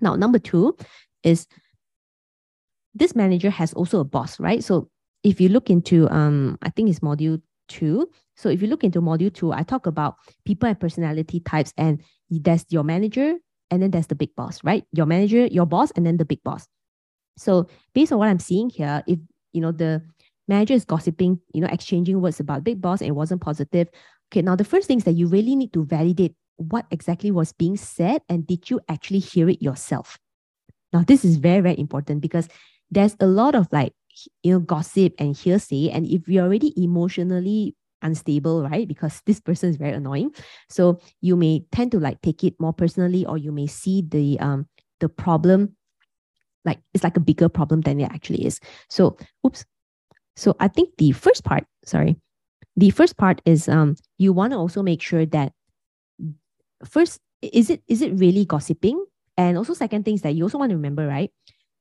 Now, 0.00 0.16
number 0.16 0.40
two 0.40 0.76
is 1.22 1.46
this 2.94 3.14
manager 3.14 3.50
has 3.50 3.72
also 3.74 4.00
a 4.00 4.04
boss, 4.04 4.40
right? 4.40 4.64
So 4.64 4.90
if 5.22 5.40
you 5.40 5.50
look 5.50 5.70
into 5.70 6.10
um, 6.10 6.58
I 6.62 6.70
think 6.70 6.90
it's 6.90 6.98
module 6.98 7.40
two. 7.68 8.10
So 8.36 8.48
if 8.48 8.60
you 8.60 8.68
look 8.68 8.84
into 8.84 9.00
module 9.00 9.32
two, 9.32 9.52
I 9.52 9.62
talk 9.62 9.86
about 9.86 10.16
people 10.44 10.68
and 10.68 10.78
personality 10.78 11.40
types, 11.40 11.72
and 11.76 12.02
there's 12.30 12.64
your 12.68 12.84
manager, 12.84 13.34
and 13.70 13.82
then 13.82 13.90
there's 13.90 14.06
the 14.06 14.14
big 14.14 14.34
boss, 14.36 14.62
right? 14.62 14.84
Your 14.92 15.06
manager, 15.06 15.46
your 15.46 15.66
boss, 15.66 15.90
and 15.92 16.06
then 16.06 16.16
the 16.18 16.24
big 16.24 16.42
boss. 16.44 16.66
So 17.36 17.68
based 17.94 18.12
on 18.12 18.18
what 18.18 18.28
I'm 18.28 18.38
seeing 18.38 18.70
here, 18.70 19.02
if 19.06 19.18
you 19.52 19.60
know 19.60 19.72
the 19.72 20.02
manager 20.48 20.74
is 20.74 20.84
gossiping, 20.84 21.40
you 21.52 21.60
know, 21.60 21.68
exchanging 21.70 22.20
words 22.20 22.40
about 22.40 22.64
big 22.64 22.80
boss 22.80 23.00
and 23.00 23.08
it 23.08 23.14
wasn't 23.14 23.40
positive. 23.40 23.88
Okay, 24.30 24.42
now 24.42 24.56
the 24.56 24.64
first 24.64 24.86
thing 24.86 24.98
is 24.98 25.04
that 25.04 25.12
you 25.12 25.26
really 25.26 25.56
need 25.56 25.72
to 25.72 25.84
validate 25.84 26.34
what 26.56 26.86
exactly 26.90 27.30
was 27.30 27.52
being 27.52 27.76
said 27.76 28.22
and 28.28 28.46
did 28.46 28.70
you 28.70 28.80
actually 28.88 29.18
hear 29.18 29.48
it 29.48 29.62
yourself? 29.62 30.18
Now, 30.92 31.02
this 31.06 31.24
is 31.24 31.36
very, 31.36 31.60
very 31.60 31.78
important 31.78 32.22
because 32.22 32.48
there's 32.90 33.16
a 33.20 33.26
lot 33.26 33.54
of 33.54 33.68
like 33.72 33.92
you 34.42 34.52
know 34.52 34.60
gossip 34.60 35.12
and 35.18 35.36
hearsay 35.36 35.90
and 35.90 36.06
if 36.06 36.26
you're 36.26 36.44
already 36.44 36.72
emotionally 36.82 37.74
unstable 38.02 38.62
right? 38.62 38.86
Because 38.86 39.22
this 39.26 39.40
person 39.40 39.70
is 39.70 39.76
very 39.76 39.92
annoying. 39.92 40.34
So 40.68 41.00
you 41.20 41.36
may 41.36 41.64
tend 41.72 41.92
to 41.92 42.00
like 42.00 42.20
take 42.22 42.44
it 42.44 42.54
more 42.60 42.72
personally 42.72 43.24
or 43.26 43.38
you 43.38 43.52
may 43.52 43.66
see 43.66 44.02
the 44.06 44.38
um 44.40 44.66
the 45.00 45.08
problem 45.08 45.76
like 46.64 46.78
it's 46.94 47.04
like 47.04 47.16
a 47.16 47.20
bigger 47.20 47.48
problem 47.48 47.82
than 47.82 48.00
it 48.00 48.10
actually 48.10 48.44
is. 48.46 48.60
So 48.88 49.16
oops. 49.46 49.64
So 50.36 50.54
i 50.60 50.68
think 50.68 50.96
the 50.98 51.12
first 51.12 51.44
part 51.44 51.64
sorry. 51.84 52.16
The 52.76 52.90
first 52.90 53.16
part 53.16 53.40
is 53.44 53.68
um 53.68 53.96
you 54.18 54.32
want 54.32 54.52
to 54.52 54.58
also 54.58 54.82
make 54.82 55.02
sure 55.02 55.26
that 55.26 55.52
first 56.84 57.20
is 57.42 57.70
it 57.70 57.82
is 57.88 58.02
it 58.02 58.12
really 58.18 58.44
gossiping? 58.44 59.04
And 59.36 59.58
also 59.58 59.74
second 59.74 60.04
thing 60.04 60.14
is 60.14 60.22
that 60.22 60.34
you 60.34 60.44
also 60.44 60.58
want 60.58 60.70
to 60.70 60.76
remember 60.76 61.06
right? 61.06 61.30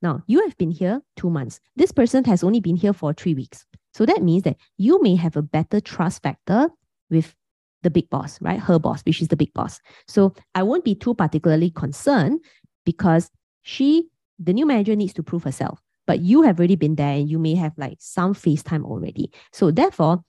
Now, 0.01 0.21
you 0.27 0.41
have 0.44 0.57
been 0.57 0.71
here 0.71 1.01
two 1.15 1.29
months. 1.29 1.59
This 1.75 1.91
person 1.91 2.23
has 2.25 2.44
only 2.44 2.59
been 2.59 2.75
here 2.75 2.94
for 2.94 3.13
three 3.13 3.33
weeks. 3.33 3.65
So 3.95 4.06
that 4.06 4.21
means 4.21 4.43
that 4.43 4.58
you 4.77 5.01
may 5.01 5.15
have 5.15 5.38
a 5.38 5.41
better 5.41 5.79
trust 5.79 6.22
factor 6.22 6.67
with 7.10 7.34
the 7.81 7.89
big 7.89 8.10
boss, 8.10 8.38
right? 8.41 8.60
Her 8.60 8.77
boss, 8.77 9.01
which 9.03 9.22
is 9.22 9.29
the 9.29 9.38
big 9.38 9.53
boss. 9.53 9.79
So 10.05 10.34
I 10.53 10.63
won't 10.63 10.84
be 10.84 10.96
too 10.96 11.13
particularly 11.13 11.70
concerned 11.72 12.41
because 12.84 13.31
she, 13.62 14.10
the 14.38 14.51
new 14.51 14.65
manager, 14.65 14.98
needs 14.98 15.13
to 15.13 15.24
prove 15.24 15.46
herself. 15.46 15.79
But 16.08 16.20
you 16.20 16.41
have 16.41 16.60
already 16.60 16.75
been 16.75 16.96
there 16.96 17.13
and 17.13 17.29
you 17.29 17.39
may 17.39 17.55
have 17.55 17.72
like 17.77 17.96
some 18.01 18.34
face 18.34 18.62
time 18.62 18.84
already. 18.84 19.31
So 19.53 19.72
therefore, 19.72 20.25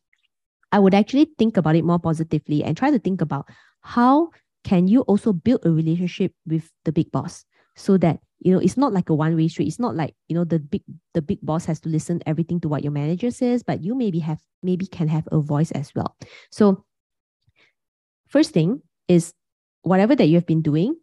I 0.70 0.78
would 0.78 0.94
actually 0.94 1.32
think 1.36 1.56
about 1.56 1.74
it 1.74 1.84
more 1.84 1.98
positively 1.98 2.62
and 2.62 2.76
try 2.76 2.92
to 2.92 3.00
think 3.00 3.20
about 3.20 3.48
how 3.80 4.30
can 4.62 4.86
you 4.86 5.00
also 5.02 5.32
build 5.32 5.66
a 5.66 5.72
relationship 5.72 6.32
with 6.46 6.70
the 6.84 6.92
big 6.92 7.10
boss 7.10 7.44
so 7.76 7.96
that 7.98 8.20
you 8.40 8.52
know 8.52 8.58
it's 8.58 8.76
not 8.76 8.92
like 8.92 9.08
a 9.08 9.14
one 9.14 9.36
way 9.36 9.48
street. 9.48 9.68
It's 9.68 9.78
not 9.78 9.94
like 9.94 10.14
you 10.28 10.34
know 10.34 10.44
the 10.44 10.58
big 10.58 10.82
the 11.14 11.22
big 11.22 11.38
boss 11.42 11.64
has 11.66 11.80
to 11.80 11.88
listen 11.88 12.22
everything 12.26 12.60
to 12.60 12.68
what 12.68 12.82
your 12.82 12.92
manager 12.92 13.30
says 13.30 13.62
but 13.62 13.82
you 13.82 13.94
maybe 13.94 14.18
have 14.20 14.40
maybe 14.62 14.86
can 14.86 15.08
have 15.08 15.28
a 15.30 15.38
voice 15.40 15.70
as 15.72 15.92
well. 15.94 16.16
So 16.50 16.84
first 18.28 18.50
thing 18.52 18.82
is 19.08 19.32
whatever 19.82 20.16
that 20.16 20.26
you 20.26 20.34
have 20.34 20.46
been 20.46 20.62
doing 20.62 20.96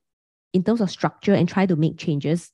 in 0.52 0.64
terms 0.64 0.82
of 0.82 0.92
structure 0.92 1.34
and 1.34 1.48
try 1.48 1.66
to 1.66 1.76
make 1.76 1.98
changes 1.98 2.52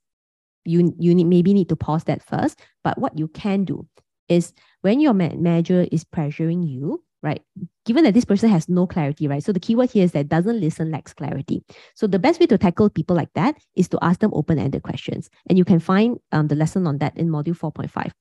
you 0.66 0.94
you 1.00 1.16
need, 1.16 1.28
maybe 1.28 1.54
need 1.54 1.70
to 1.70 1.76
pause 1.76 2.04
that 2.06 2.24
first. 2.24 2.60
But 2.84 2.98
what 2.98 3.18
you 3.18 3.28
can 3.28 3.64
do 3.66 3.88
is 4.28 4.54
when 4.82 5.00
your 5.00 5.14
manager 5.14 5.88
is 5.92 6.04
pressuring 6.04 6.70
you 6.70 7.04
right? 7.22 7.42
Given 7.86 8.04
that 8.04 8.14
this 8.14 8.26
person 8.26 8.50
has 8.50 8.70
no 8.70 8.88
clarity, 8.88 9.28
right? 9.28 9.44
So 9.44 9.52
the 9.52 9.60
keyword 9.60 9.92
here 9.92 10.04
is 10.04 10.14
that 10.14 10.30
doesn't 10.30 10.60
listen 10.60 10.92
lacks 10.92 11.14
clarity. 11.14 11.64
So 11.96 12.08
the 12.08 12.20
best 12.20 12.40
way 12.40 12.48
to 12.48 12.58
tackle 12.58 12.90
people 12.90 13.16
like 13.16 13.34
that 13.34 13.58
is 13.76 13.88
to 13.90 14.00
ask 14.02 14.20
them 14.20 14.32
open-ended 14.34 14.84
questions. 14.84 15.30
And 15.50 15.58
you 15.58 15.66
can 15.66 15.80
find 15.80 16.18
um, 16.32 16.48
the 16.48 16.56
lesson 16.56 16.88
on 16.88 17.00
that 17.00 17.18
in 17.18 17.30
module 17.30 17.58
4.5. 17.58 18.12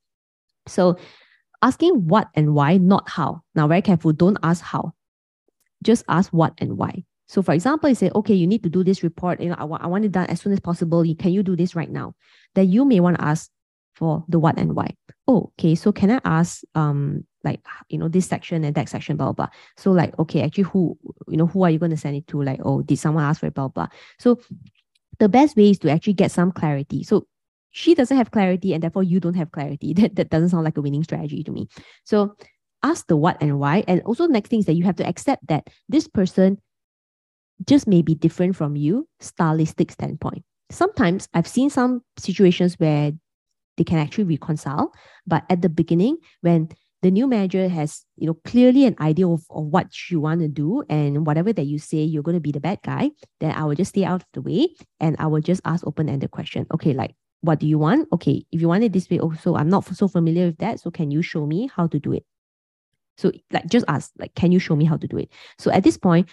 So 0.66 0.96
asking 1.62 2.06
what 2.06 2.28
and 2.34 2.54
why, 2.54 2.76
not 2.78 3.08
how. 3.08 3.42
Now, 3.54 3.68
very 3.68 3.82
careful, 3.82 4.12
don't 4.12 4.38
ask 4.42 4.62
how. 4.62 4.94
Just 5.82 6.04
ask 6.08 6.32
what 6.32 6.54
and 6.58 6.76
why. 6.76 7.04
So 7.28 7.42
for 7.42 7.52
example, 7.52 7.88
you 7.88 7.94
say, 7.94 8.10
okay, 8.14 8.34
you 8.34 8.46
need 8.46 8.62
to 8.62 8.70
do 8.70 8.82
this 8.82 9.02
report. 9.02 9.40
You 9.40 9.50
know, 9.50 9.56
I, 9.58 9.64
want, 9.64 9.82
I 9.84 9.86
want 9.86 10.04
it 10.04 10.12
done 10.12 10.26
as 10.26 10.40
soon 10.40 10.52
as 10.52 10.60
possible. 10.60 11.04
Can 11.18 11.32
you 11.32 11.42
do 11.42 11.54
this 11.54 11.76
right 11.76 11.90
now? 11.90 12.14
Then 12.54 12.70
you 12.70 12.84
may 12.84 13.00
want 13.00 13.18
to 13.18 13.24
ask 13.24 13.50
for 13.94 14.24
the 14.28 14.38
what 14.38 14.58
and 14.58 14.74
why. 14.74 14.94
Oh, 15.26 15.52
okay. 15.58 15.74
So 15.74 15.92
can 15.92 16.10
I 16.10 16.20
ask 16.24 16.62
um 16.74 17.26
like 17.45 17.61
you 17.88 17.99
know 17.99 18.09
this 18.09 18.26
section 18.26 18.64
and 18.64 18.75
that 18.75 18.88
section 18.88 19.16
blah 19.16 19.26
blah, 19.26 19.47
blah. 19.47 19.49
so 19.76 19.92
like 19.92 20.18
okay 20.18 20.42
actually 20.42 20.64
who 20.64 20.99
you 21.28 21.37
know 21.37 21.47
who 21.47 21.62
are 21.62 21.71
you 21.71 21.78
going 21.78 21.90
to 21.90 21.97
send 21.97 22.16
it 22.16 22.26
to? 22.28 22.42
Like 22.42 22.61
oh 22.64 22.83
did 22.83 22.99
someone 22.99 23.25
ask 23.25 23.40
for 23.40 23.47
it 23.47 23.54
blah 23.54 23.68
blah 23.68 23.88
so 24.18 24.40
the 25.18 25.28
best 25.28 25.57
way 25.57 25.71
is 25.71 25.78
to 25.80 25.90
actually 25.90 26.12
get 26.12 26.30
some 26.30 26.52
clarity. 26.52 27.02
So 27.02 27.26
she 27.71 27.95
doesn't 27.95 28.16
have 28.16 28.30
clarity 28.30 28.73
and 28.73 28.83
therefore 28.83 29.02
you 29.02 29.21
don't 29.21 29.35
have 29.35 29.52
clarity. 29.52 29.95
That, 29.99 30.16
that 30.16 30.30
doesn't 30.30 30.50
sound 30.50 30.64
like 30.64 30.76
a 30.76 30.83
winning 30.83 31.04
strategy 31.04 31.42
to 31.45 31.50
me. 31.50 31.68
So 32.04 32.37
ask 32.83 33.07
the 33.07 33.16
what 33.16 33.40
and 33.40 33.59
why. 33.59 33.85
And 33.88 34.00
also 34.02 34.26
the 34.26 34.33
next 34.33 34.49
thing 34.50 34.61
is 34.61 34.66
that 34.66 34.75
you 34.75 34.85
have 34.85 34.97
to 34.97 35.07
accept 35.07 35.47
that 35.49 35.68
this 35.88 36.07
person 36.09 36.59
just 37.66 37.88
may 37.88 38.02
be 38.02 38.14
different 38.14 38.54
from 38.57 38.76
you 38.76 39.09
stylistic 39.21 39.90
standpoint. 39.90 40.45
Sometimes 40.71 41.28
i've 41.35 41.49
seen 41.49 41.71
some 41.71 42.02
situations 42.18 42.75
where 42.78 43.12
they 43.76 43.85
can 43.85 43.99
actually 43.99 44.25
reconcile. 44.25 44.92
But 45.26 45.45
at 45.49 45.62
the 45.62 45.68
beginning, 45.68 46.18
when 46.42 46.68
the 47.02 47.10
new 47.10 47.26
manager 47.26 47.68
has 47.68 48.04
you 48.16 48.26
know 48.26 48.34
clearly 48.44 48.84
an 48.84 48.96
idea 49.00 49.26
of, 49.26 49.44
of 49.50 49.66
what 49.66 49.86
you 50.10 50.20
want 50.20 50.40
to 50.40 50.48
do 50.48 50.82
and 50.88 51.26
whatever 51.26 51.52
that 51.52 51.66
you 51.66 51.78
say 51.78 51.98
you're 51.98 52.22
going 52.22 52.36
to 52.36 52.40
be 52.40 52.52
the 52.52 52.60
bad 52.60 52.78
guy 52.84 53.10
then 53.40 53.52
i 53.52 53.64
will 53.64 53.74
just 53.74 53.90
stay 53.90 54.04
out 54.04 54.22
of 54.22 54.26
the 54.34 54.42
way 54.42 54.68
and 55.00 55.16
i 55.18 55.26
will 55.26 55.40
just 55.40 55.60
ask 55.64 55.86
open-ended 55.86 56.30
question 56.30 56.66
okay 56.72 56.92
like 56.92 57.14
what 57.40 57.60
do 57.60 57.66
you 57.66 57.78
want 57.78 58.08
okay 58.12 58.44
if 58.50 58.60
you 58.60 58.68
want 58.68 58.84
it 58.84 58.92
this 58.92 59.08
way 59.10 59.18
also 59.18 59.54
i'm 59.54 59.68
not 59.68 59.84
so 59.84 60.08
familiar 60.08 60.46
with 60.46 60.58
that 60.58 60.80
so 60.80 60.90
can 60.90 61.10
you 61.10 61.22
show 61.22 61.46
me 61.46 61.70
how 61.74 61.86
to 61.86 61.98
do 61.98 62.12
it 62.12 62.24
so 63.16 63.30
like 63.52 63.66
just 63.66 63.84
ask 63.88 64.10
like 64.18 64.34
can 64.34 64.52
you 64.52 64.58
show 64.58 64.74
me 64.74 64.84
how 64.84 64.96
to 64.96 65.06
do 65.06 65.18
it 65.18 65.30
so 65.58 65.70
at 65.70 65.84
this 65.84 65.96
point 65.96 66.28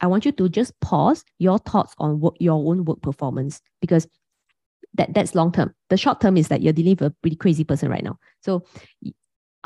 i 0.00 0.06
want 0.06 0.26
you 0.26 0.32
to 0.32 0.48
just 0.48 0.78
pause 0.80 1.24
your 1.38 1.58
thoughts 1.58 1.94
on 1.98 2.20
work, 2.20 2.34
your 2.38 2.70
own 2.70 2.84
work 2.84 3.00
performance 3.00 3.62
because 3.80 4.06
that 4.96 5.12
that's 5.12 5.34
long 5.34 5.52
term. 5.52 5.74
The 5.90 5.96
short 5.96 6.20
term 6.20 6.36
is 6.36 6.48
that 6.48 6.62
you're 6.62 6.72
dealing 6.72 6.96
with 6.98 7.02
a 7.02 7.14
pretty 7.22 7.36
crazy 7.36 7.64
person 7.64 7.90
right 7.90 8.02
now. 8.02 8.18
So 8.42 8.64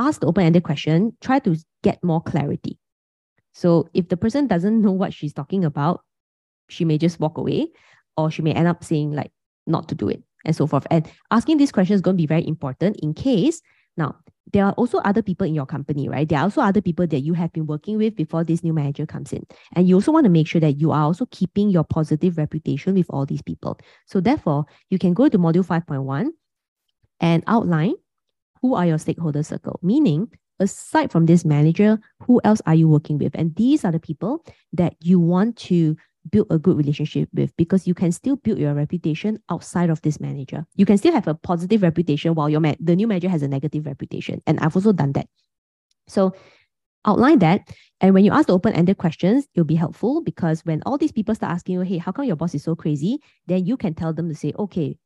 ask 0.01 0.21
the 0.21 0.27
open-ended 0.27 0.65
question, 0.65 1.17
try 1.21 1.39
to 1.41 1.57
get 1.83 2.03
more 2.03 2.23
clarity. 2.23 2.79
So 3.53 3.89
if 3.95 4.09
the 4.09 4.17
person 4.17 4.47
doesn't 4.47 4.81
know 4.81 4.93
what 4.93 5.13
she's 5.13 5.33
talking 5.33 5.65
about, 5.65 6.01
she 6.69 6.85
may 6.85 6.99
just 6.99 7.21
walk 7.21 7.37
away 7.37 7.69
or 8.17 8.31
she 8.31 8.43
may 8.43 8.53
end 8.53 8.69
up 8.69 8.83
saying 8.83 9.13
like 9.13 9.33
not 9.67 9.89
to 9.89 9.95
do 9.95 10.09
it 10.09 10.23
and 10.45 10.57
so 10.57 10.67
forth. 10.67 10.87
And 10.91 11.11
asking 11.31 11.59
these 11.59 11.73
questions 11.73 11.99
is 11.99 12.03
going 12.03 12.17
to 12.17 12.23
be 12.23 12.27
very 12.27 12.47
important 12.47 12.97
in 13.03 13.13
case 13.15 13.61
now 13.97 14.17
there 14.53 14.65
are 14.65 14.73
also 14.73 14.99
other 14.99 15.23
people 15.23 15.47
in 15.47 15.55
your 15.55 15.67
company, 15.67 16.09
right? 16.09 16.29
There 16.29 16.39
are 16.39 16.43
also 16.43 16.61
other 16.61 16.81
people 16.81 17.07
that 17.07 17.21
you 17.21 17.35
have 17.35 17.53
been 17.53 17.67
working 17.67 17.99
with 17.99 18.17
before 18.17 18.43
this 18.43 18.65
new 18.65 18.73
manager 18.73 19.07
comes 19.07 19.33
in. 19.33 19.47
And 19.77 19.87
you 19.87 19.95
also 19.95 20.11
want 20.11 20.25
to 20.25 20.31
make 20.31 20.49
sure 20.49 20.61
that 20.61 20.81
you 20.81 20.91
are 20.91 21.03
also 21.03 21.27
keeping 21.31 21.71
your 21.71 21.85
positive 21.85 22.37
reputation 22.37 22.95
with 22.95 23.07
all 23.11 23.27
these 23.27 23.43
people. 23.43 23.79
So 24.07 24.21
therefore, 24.21 24.65
you 24.89 24.99
can 24.99 25.15
go 25.15 25.29
to 25.29 25.39
module 25.39 25.65
5.1 25.65 26.31
and 27.21 27.45
outline 27.47 27.95
who 28.63 28.75
are 28.75 28.87
your 28.87 28.99
stakeholder 28.99 29.43
circle, 29.43 29.81
meaning 29.83 30.29
aside 30.59 31.11
from 31.11 31.27
this 31.27 31.45
manager, 31.45 31.99
who 32.23 32.41
else 32.45 32.61
are 32.67 32.75
you 32.75 32.89
working 32.89 33.19
with? 33.19 33.35
And 33.35 33.55
these 33.57 33.85
are 33.85 33.93
the 33.93 33.99
people 33.99 34.45
that 34.73 34.95
you 35.01 35.19
want 35.19 35.57
to 35.57 35.97
build 36.31 36.47
a 36.51 36.59
good 36.59 36.77
relationship 36.77 37.29
with 37.33 37.57
because 37.57 37.87
you 37.87 37.95
can 37.95 38.13
still 38.13 38.37
build 38.37 38.59
your 38.59 38.75
reputation 38.75 39.39
outside 39.49 39.89
of 39.89 40.03
this 40.03 40.21
manager. 40.21 40.67
You 40.77 40.85
can 40.85 40.99
still 40.99 41.15
have 41.15 41.27
a 41.27 41.35
positive 41.35 41.83
reputation 41.83 42.35
while 42.35 42.51
your 42.51 42.61
ma- 42.61 42.75
the 42.79 42.95
new 42.95 43.07
manager 43.07 43.31
has 43.31 43.43
a 43.43 43.49
negative 43.49 43.87
reputation. 43.87 44.43
And 44.47 44.61
I've 44.61 44.77
also 44.77 44.93
done 44.93 45.13
that. 45.13 45.27
So 46.09 46.35
outline 47.07 47.39
that. 47.39 47.63
And 48.03 48.13
when 48.13 48.25
you 48.25 48.33
ask 48.33 48.47
the 48.49 48.55
open-ended 48.55 48.99
questions, 48.99 49.47
it'll 49.55 49.65
be 49.65 49.75
helpful 49.75 50.23
because 50.23 50.61
when 50.67 50.83
all 50.85 50.99
these 50.99 51.13
people 51.13 51.35
start 51.35 51.53
asking 51.53 51.75
you, 51.75 51.81
hey, 51.81 51.99
how 51.99 52.13
come 52.13 52.27
your 52.27 52.37
boss 52.37 52.55
is 52.55 52.65
so 52.65 52.77
crazy? 52.77 53.21
Then 53.47 53.65
you 53.65 53.77
can 53.77 53.95
tell 53.95 54.13
them 54.13 54.29
to 54.29 54.35
say, 54.35 54.53
okay, 54.59 54.99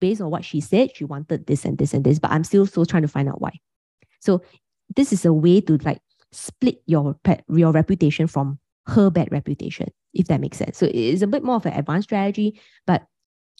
based 0.00 0.20
on 0.20 0.30
what 0.30 0.44
she 0.44 0.60
said, 0.60 0.94
she 0.94 1.04
wanted 1.04 1.46
this 1.46 1.64
and 1.64 1.78
this 1.78 1.94
and 1.94 2.04
this, 2.04 2.18
but 2.18 2.30
I'm 2.30 2.44
still 2.44 2.66
still 2.66 2.86
trying 2.86 3.02
to 3.02 3.08
find 3.08 3.28
out 3.28 3.40
why. 3.40 3.52
So 4.20 4.42
this 4.96 5.12
is 5.12 5.24
a 5.24 5.32
way 5.32 5.60
to 5.62 5.76
like 5.78 6.00
split 6.32 6.82
your 6.86 7.16
your 7.48 7.72
reputation 7.72 8.26
from 8.26 8.58
her 8.86 9.10
bad 9.10 9.30
reputation, 9.32 9.88
if 10.12 10.26
that 10.26 10.40
makes 10.40 10.58
sense. 10.58 10.78
So 10.78 10.88
it's 10.92 11.22
a 11.22 11.26
bit 11.26 11.44
more 11.44 11.56
of 11.56 11.66
an 11.66 11.72
advanced 11.72 12.08
strategy, 12.08 12.60
but 12.86 13.02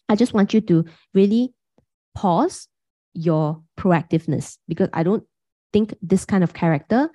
I 0.07 0.15
just 0.15 0.33
want 0.33 0.53
you 0.53 0.61
to 0.61 0.85
really 1.13 1.53
pause 2.13 2.67
your 3.13 3.61
proactiveness 3.77 4.57
because 4.67 4.89
I 4.93 5.03
don't 5.03 5.23
think 5.73 5.95
this 6.01 6.25
kind 6.25 6.43
of 6.43 6.53
character 6.53 7.09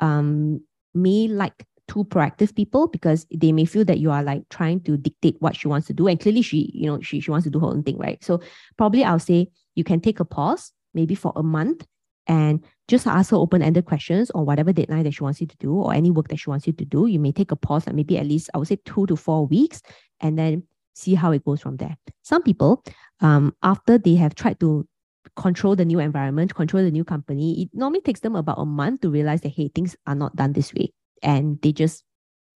um, 0.00 0.60
may 0.94 1.28
like 1.28 1.66
too 1.88 2.04
proactive 2.04 2.54
people 2.54 2.88
because 2.88 3.26
they 3.34 3.52
may 3.52 3.64
feel 3.64 3.84
that 3.84 3.98
you 3.98 4.10
are 4.10 4.22
like 4.22 4.42
trying 4.50 4.80
to 4.80 4.96
dictate 4.96 5.36
what 5.40 5.56
she 5.56 5.68
wants 5.68 5.86
to 5.86 5.92
do. 5.92 6.06
And 6.08 6.18
clearly 6.18 6.42
she, 6.42 6.70
you 6.74 6.86
know, 6.86 7.00
she, 7.00 7.20
she 7.20 7.30
wants 7.30 7.44
to 7.44 7.50
do 7.50 7.60
her 7.60 7.66
own 7.66 7.82
thing, 7.82 7.98
right? 7.98 8.22
So 8.24 8.40
probably 8.76 9.04
I'll 9.04 9.18
say 9.18 9.48
you 9.74 9.84
can 9.84 10.00
take 10.00 10.20
a 10.20 10.24
pause 10.24 10.72
maybe 10.94 11.14
for 11.14 11.32
a 11.36 11.42
month 11.42 11.86
and 12.26 12.64
just 12.88 13.06
ask 13.06 13.30
her 13.30 13.36
open-ended 13.36 13.84
questions 13.84 14.30
or 14.30 14.44
whatever 14.44 14.72
deadline 14.72 15.04
that 15.04 15.14
she 15.14 15.22
wants 15.22 15.40
you 15.40 15.46
to 15.46 15.56
do 15.58 15.74
or 15.74 15.94
any 15.94 16.10
work 16.10 16.28
that 16.28 16.38
she 16.38 16.50
wants 16.50 16.66
you 16.66 16.72
to 16.72 16.84
do. 16.84 17.06
You 17.06 17.20
may 17.20 17.32
take 17.32 17.52
a 17.52 17.56
pause, 17.56 17.86
like 17.86 17.94
maybe 17.94 18.18
at 18.18 18.26
least 18.26 18.50
I 18.52 18.58
would 18.58 18.68
say 18.68 18.78
two 18.84 19.06
to 19.06 19.16
four 19.16 19.46
weeks, 19.46 19.82
and 20.20 20.38
then 20.38 20.64
see 20.94 21.14
how 21.14 21.30
it 21.32 21.44
goes 21.44 21.60
from 21.60 21.76
there. 21.76 21.96
Some 22.22 22.42
people, 22.42 22.82
um, 23.20 23.54
after 23.62 23.98
they 23.98 24.14
have 24.16 24.34
tried 24.34 24.58
to 24.60 24.88
control 25.36 25.76
the 25.76 25.84
new 25.84 25.98
environment, 25.98 26.54
control 26.54 26.82
the 26.82 26.90
new 26.90 27.04
company, 27.04 27.62
it 27.62 27.68
normally 27.72 28.00
takes 28.00 28.20
them 28.20 28.34
about 28.34 28.58
a 28.58 28.64
month 28.64 29.02
to 29.02 29.10
realize 29.10 29.42
that 29.42 29.52
hey, 29.52 29.70
things 29.74 29.94
are 30.06 30.14
not 30.14 30.34
done 30.34 30.52
this 30.52 30.72
way, 30.72 30.92
and 31.22 31.60
they 31.62 31.72
just 31.72 32.04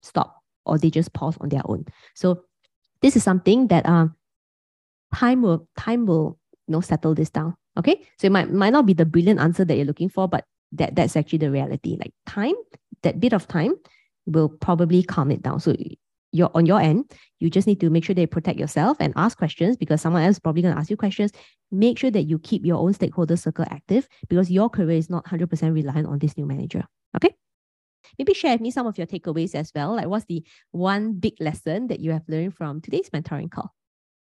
stop 0.01 0.41
or 0.65 0.77
they 0.77 0.89
just 0.89 1.13
pause 1.13 1.37
on 1.41 1.49
their 1.49 1.61
own. 1.65 1.85
So 2.15 2.43
this 3.01 3.15
is 3.15 3.23
something 3.23 3.67
that 3.67 3.85
um 3.85 4.15
time 5.13 5.41
will 5.41 5.67
time 5.77 6.05
will 6.05 6.37
you 6.67 6.73
know 6.73 6.81
settle 6.81 7.15
this 7.15 7.29
down. 7.29 7.55
Okay. 7.77 8.05
So 8.19 8.27
it 8.27 8.31
might, 8.31 8.51
might 8.51 8.73
not 8.73 8.85
be 8.85 8.93
the 8.93 9.05
brilliant 9.05 9.39
answer 9.39 9.63
that 9.65 9.75
you're 9.75 9.85
looking 9.85 10.09
for, 10.09 10.27
but 10.27 10.45
that, 10.73 10.95
that's 10.95 11.15
actually 11.15 11.39
the 11.39 11.51
reality. 11.51 11.97
Like 11.97 12.13
time, 12.25 12.55
that 13.03 13.19
bit 13.19 13.33
of 13.33 13.47
time 13.47 13.73
will 14.25 14.49
probably 14.49 15.03
calm 15.03 15.31
it 15.31 15.41
down. 15.41 15.59
So 15.59 15.75
you're 16.33 16.51
on 16.53 16.65
your 16.65 16.79
end, 16.79 17.11
you 17.39 17.49
just 17.49 17.67
need 17.67 17.79
to 17.81 17.89
make 17.89 18.03
sure 18.03 18.15
you 18.17 18.27
protect 18.27 18.59
yourself 18.59 18.97
and 18.99 19.13
ask 19.15 19.37
questions 19.37 19.75
because 19.77 20.01
someone 20.01 20.23
else 20.23 20.35
is 20.35 20.39
probably 20.39 20.61
going 20.61 20.73
to 20.73 20.79
ask 20.79 20.89
you 20.89 20.97
questions. 20.97 21.31
Make 21.71 21.97
sure 21.97 22.11
that 22.11 22.23
you 22.23 22.39
keep 22.39 22.65
your 22.65 22.77
own 22.77 22.93
stakeholder 22.93 23.37
circle 23.37 23.65
active 23.69 24.07
because 24.29 24.51
your 24.51 24.69
career 24.69 24.97
is 24.97 25.09
not 25.09 25.25
100% 25.25 25.73
reliant 25.73 26.07
on 26.07 26.19
this 26.19 26.37
new 26.37 26.45
manager. 26.45 26.85
Okay. 27.15 27.35
Maybe 28.17 28.33
share 28.33 28.53
with 28.53 28.61
me 28.61 28.71
some 28.71 28.87
of 28.87 28.97
your 28.97 29.07
takeaways 29.07 29.55
as 29.55 29.71
well. 29.75 29.95
Like, 29.95 30.07
what's 30.07 30.25
the 30.25 30.43
one 30.71 31.13
big 31.13 31.33
lesson 31.39 31.87
that 31.87 31.99
you 31.99 32.11
have 32.11 32.23
learned 32.27 32.55
from 32.55 32.81
today's 32.81 33.09
mentoring 33.09 33.51
call? 33.51 33.73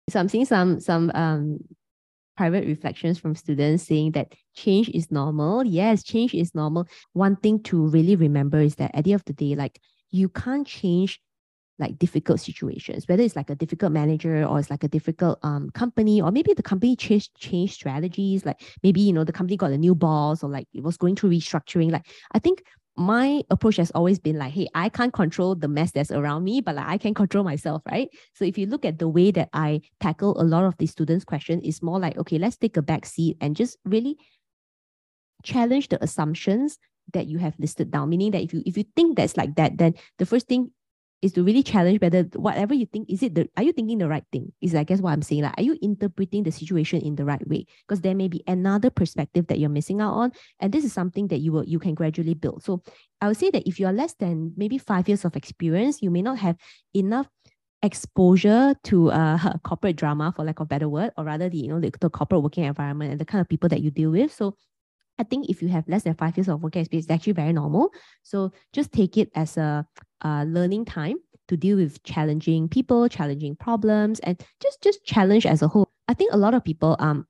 So 0.09 0.19
I'm 0.19 0.29
seeing 0.29 0.45
some 0.45 0.79
some 0.79 1.11
um 1.15 1.59
private 2.37 2.65
reflections 2.67 3.17
from 3.17 3.33
students 3.35 3.83
saying 3.83 4.11
that 4.11 4.33
change 4.53 4.89
is 4.89 5.09
normal. 5.09 5.65
Yes, 5.65 6.03
change 6.03 6.33
is 6.33 6.53
normal. 6.53 6.87
One 7.13 7.37
thing 7.37 7.63
to 7.63 7.87
really 7.87 8.15
remember 8.15 8.59
is 8.59 8.75
that 8.75 8.91
at 8.93 9.05
the 9.05 9.13
end 9.13 9.21
of 9.21 9.25
the 9.25 9.33
day, 9.33 9.55
like 9.55 9.79
you 10.11 10.29
can't 10.29 10.67
change 10.67 11.21
like 11.77 11.97
difficult 11.97 12.39
situations, 12.39 13.07
whether 13.07 13.23
it's 13.23 13.35
like 13.35 13.49
a 13.49 13.55
difficult 13.55 13.91
manager 13.91 14.45
or 14.45 14.59
it's 14.59 14.69
like 14.69 14.83
a 14.83 14.87
difficult 14.87 15.39
um 15.43 15.69
company, 15.71 16.21
or 16.21 16.31
maybe 16.31 16.53
the 16.53 16.63
company 16.63 16.95
changed 16.95 17.35
change 17.37 17.73
strategies, 17.73 18.45
like 18.45 18.61
maybe 18.83 19.01
you 19.01 19.13
know 19.13 19.23
the 19.23 19.33
company 19.33 19.57
got 19.57 19.71
a 19.71 19.77
new 19.77 19.95
boss 19.95 20.43
or 20.43 20.49
like 20.49 20.67
it 20.73 20.83
was 20.83 20.97
going 20.97 21.15
through 21.15 21.31
restructuring. 21.31 21.91
Like 21.91 22.05
I 22.33 22.39
think 22.39 22.63
my 22.97 23.43
approach 23.49 23.75
has 23.75 23.91
always 23.91 24.19
been 24.19 24.37
like, 24.37 24.53
hey, 24.53 24.67
I 24.73 24.89
can't 24.89 25.11
control 25.11 25.55
the 25.55 25.67
mess 25.67 25.91
that's 25.91 26.11
around 26.11 26.43
me, 26.43 26.61
but 26.61 26.75
like 26.75 26.87
I 26.87 26.97
can 26.97 27.13
control 27.13 27.43
myself, 27.43 27.81
right? 27.91 28.09
So 28.33 28.45
if 28.45 28.57
you 28.57 28.67
look 28.67 28.85
at 28.85 28.99
the 28.99 29.09
way 29.09 29.31
that 29.31 29.49
I 29.53 29.81
tackle 29.99 30.39
a 30.41 30.43
lot 30.43 30.63
of 30.63 30.77
the 30.77 30.87
students' 30.87 31.25
questions, 31.25 31.63
it's 31.65 31.83
more 31.83 31.99
like, 31.99 32.17
okay, 32.17 32.37
let's 32.37 32.57
take 32.57 32.77
a 32.77 32.81
back 32.81 33.05
seat 33.05 33.37
and 33.41 33.55
just 33.55 33.77
really 33.83 34.17
challenge 35.43 35.89
the 35.89 36.01
assumptions 36.03 36.77
that 37.13 37.27
you 37.27 37.37
have 37.37 37.55
listed 37.59 37.91
down. 37.91 38.09
Meaning 38.09 38.31
that 38.31 38.41
if 38.41 38.53
you 38.53 38.63
if 38.65 38.77
you 38.77 38.85
think 38.95 39.17
that's 39.17 39.37
like 39.37 39.55
that, 39.55 39.77
then 39.77 39.93
the 40.17 40.25
first 40.25 40.47
thing 40.47 40.71
is 41.25 41.33
to 41.33 41.43
really 41.43 41.63
challenge 41.63 41.99
whether 42.01 42.23
whatever 42.35 42.73
you 42.73 42.85
think 42.85 43.09
is 43.09 43.23
it 43.23 43.33
the 43.33 43.49
are 43.57 43.63
you 43.63 43.73
thinking 43.73 43.97
the 43.97 44.07
right 44.07 44.23
thing? 44.31 44.53
Is 44.61 44.75
i 44.75 44.83
guess 44.83 45.01
what 45.01 45.11
i'm 45.11 45.21
saying 45.21 45.41
like 45.41 45.57
are 45.57 45.63
you 45.63 45.77
interpreting 45.81 46.43
the 46.43 46.51
situation 46.51 47.01
in 47.01 47.15
the 47.15 47.25
right 47.25 47.45
way? 47.47 47.65
Because 47.87 48.01
there 48.01 48.15
may 48.15 48.27
be 48.27 48.43
another 48.47 48.89
perspective 48.89 49.47
that 49.47 49.59
you're 49.59 49.69
missing 49.69 50.01
out 50.01 50.13
on 50.13 50.31
and 50.59 50.71
this 50.71 50.85
is 50.85 50.93
something 50.93 51.27
that 51.29 51.39
you 51.39 51.51
will 51.51 51.65
you 51.65 51.79
can 51.79 51.95
gradually 51.95 52.35
build. 52.35 52.63
So 52.63 52.83
i 53.21 53.27
would 53.27 53.37
say 53.37 53.49
that 53.49 53.67
if 53.67 53.79
you're 53.79 53.91
less 53.91 54.13
than 54.13 54.53
maybe 54.55 54.77
five 54.77 55.07
years 55.07 55.25
of 55.25 55.35
experience 55.35 56.01
you 56.01 56.11
may 56.11 56.21
not 56.21 56.37
have 56.37 56.57
enough 56.93 57.27
exposure 57.81 58.75
to 58.83 59.11
uh, 59.11 59.57
corporate 59.63 59.95
drama 59.95 60.33
for 60.35 60.45
lack 60.45 60.59
of 60.59 60.69
better 60.69 60.89
word 60.89 61.11
or 61.17 61.23
rather 61.23 61.49
the 61.49 61.57
you 61.57 61.67
know 61.67 61.79
the, 61.79 61.91
the 61.99 62.09
corporate 62.09 62.43
working 62.43 62.65
environment 62.65 63.11
and 63.11 63.19
the 63.19 63.25
kind 63.25 63.41
of 63.41 63.49
people 63.49 63.69
that 63.69 63.81
you 63.81 63.89
deal 63.89 64.11
with. 64.11 64.31
So 64.31 64.55
I 65.17 65.23
think 65.23 65.49
if 65.49 65.61
you 65.61 65.69
have 65.69 65.87
less 65.87 66.03
than 66.03 66.13
five 66.15 66.35
years 66.37 66.49
of 66.49 66.61
working 66.61 66.81
experience, 66.81 67.05
it's 67.05 67.11
actually 67.11 67.33
very 67.33 67.53
normal. 67.53 67.91
So 68.23 68.51
just 68.73 68.91
take 68.91 69.17
it 69.17 69.29
as 69.33 69.57
a, 69.57 69.87
a 70.25 70.45
learning 70.45 70.85
time 70.89 71.17
to 71.47 71.57
deal 71.57 71.77
with 71.77 72.01
challenging 72.03 72.67
people, 72.69 73.07
challenging 73.09 73.55
problems, 73.55 74.19
and 74.25 74.41
just 74.61 74.81
just 74.81 75.05
challenge 75.05 75.45
as 75.45 75.61
a 75.61 75.69
whole. 75.69 75.89
I 76.09 76.15
think 76.17 76.33
a 76.33 76.37
lot 76.41 76.53
of 76.57 76.63
people 76.65 76.97
um 76.99 77.27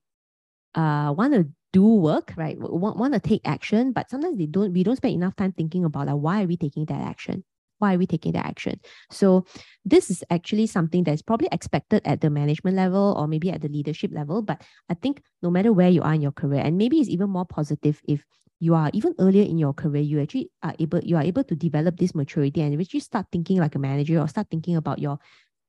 uh 0.74 1.12
want 1.16 1.34
to 1.34 1.48
do 1.72 1.84
work, 1.84 2.32
right? 2.36 2.56
Want, 2.58 2.96
want 2.96 3.12
to 3.14 3.20
take 3.20 3.42
action, 3.44 3.92
but 3.92 4.08
sometimes 4.10 4.38
they 4.38 4.46
don't. 4.46 4.72
We 4.72 4.82
don't 4.84 4.96
spend 4.96 5.14
enough 5.14 5.36
time 5.36 5.52
thinking 5.52 5.84
about 5.84 6.06
like 6.08 6.16
why 6.16 6.42
are 6.44 6.48
we 6.48 6.56
taking 6.56 6.86
that 6.86 7.02
action. 7.02 7.44
why 7.78 7.94
are 7.94 7.98
we 7.98 8.06
taking 8.06 8.32
that 8.32 8.46
action? 8.46 8.80
So 9.10 9.44
this 9.84 10.10
is 10.10 10.24
actually 10.30 10.66
something 10.66 11.04
that's 11.04 11.22
probably 11.22 11.48
expected 11.52 12.00
at 12.06 12.20
the 12.22 12.30
management 12.30 12.76
level 12.76 13.14
or 13.18 13.28
maybe 13.28 13.50
at 13.50 13.60
the 13.60 13.68
leadership 13.68 14.10
level. 14.12 14.40
But 14.42 14.62
I 14.88 14.94
think 14.94 15.22
no 15.42 15.50
matter 15.50 15.72
where 15.72 15.90
you 15.90 16.02
are 16.02 16.14
in 16.14 16.22
your 16.22 16.32
career, 16.32 16.62
and 16.64 16.78
maybe 16.78 17.00
it's 17.00 17.10
even 17.10 17.28
more 17.30 17.44
positive 17.44 18.00
if 18.08 18.24
you 18.58 18.74
are 18.74 18.90
even 18.92 19.14
earlier 19.18 19.44
in 19.44 19.58
your 19.58 19.72
career, 19.72 20.02
you 20.02 20.20
actually 20.20 20.50
are 20.62 20.74
able 20.78 21.00
you 21.00 21.16
are 21.16 21.22
able 21.22 21.44
to 21.44 21.54
develop 21.54 21.98
this 21.98 22.14
maturity 22.14 22.62
and 22.62 22.80
actually 22.80 23.00
start 23.00 23.26
thinking 23.30 23.58
like 23.58 23.74
a 23.74 23.78
manager 23.78 24.18
or 24.18 24.28
start 24.28 24.48
thinking 24.50 24.76
about 24.76 24.98
your, 24.98 25.18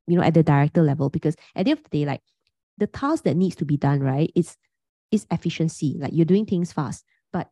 you 0.07 0.17
know, 0.17 0.23
at 0.23 0.33
the 0.33 0.43
director 0.43 0.83
level. 0.83 1.09
Because 1.09 1.35
at 1.55 1.65
the 1.65 1.71
end 1.71 1.79
of 1.79 1.83
the 1.83 1.99
day, 1.99 2.05
like 2.05 2.21
the 2.77 2.87
task 2.87 3.23
that 3.23 3.35
needs 3.35 3.55
to 3.57 3.65
be 3.65 3.77
done, 3.77 3.99
right? 3.99 4.31
It's 4.35 4.57
is 5.11 5.25
efficiency. 5.31 5.95
Like 5.99 6.11
you're 6.13 6.25
doing 6.25 6.45
things 6.45 6.71
fast. 6.71 7.03
But 7.31 7.49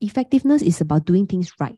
effectiveness 0.00 0.62
is 0.62 0.80
about 0.80 1.04
doing 1.04 1.26
things 1.26 1.52
right. 1.60 1.76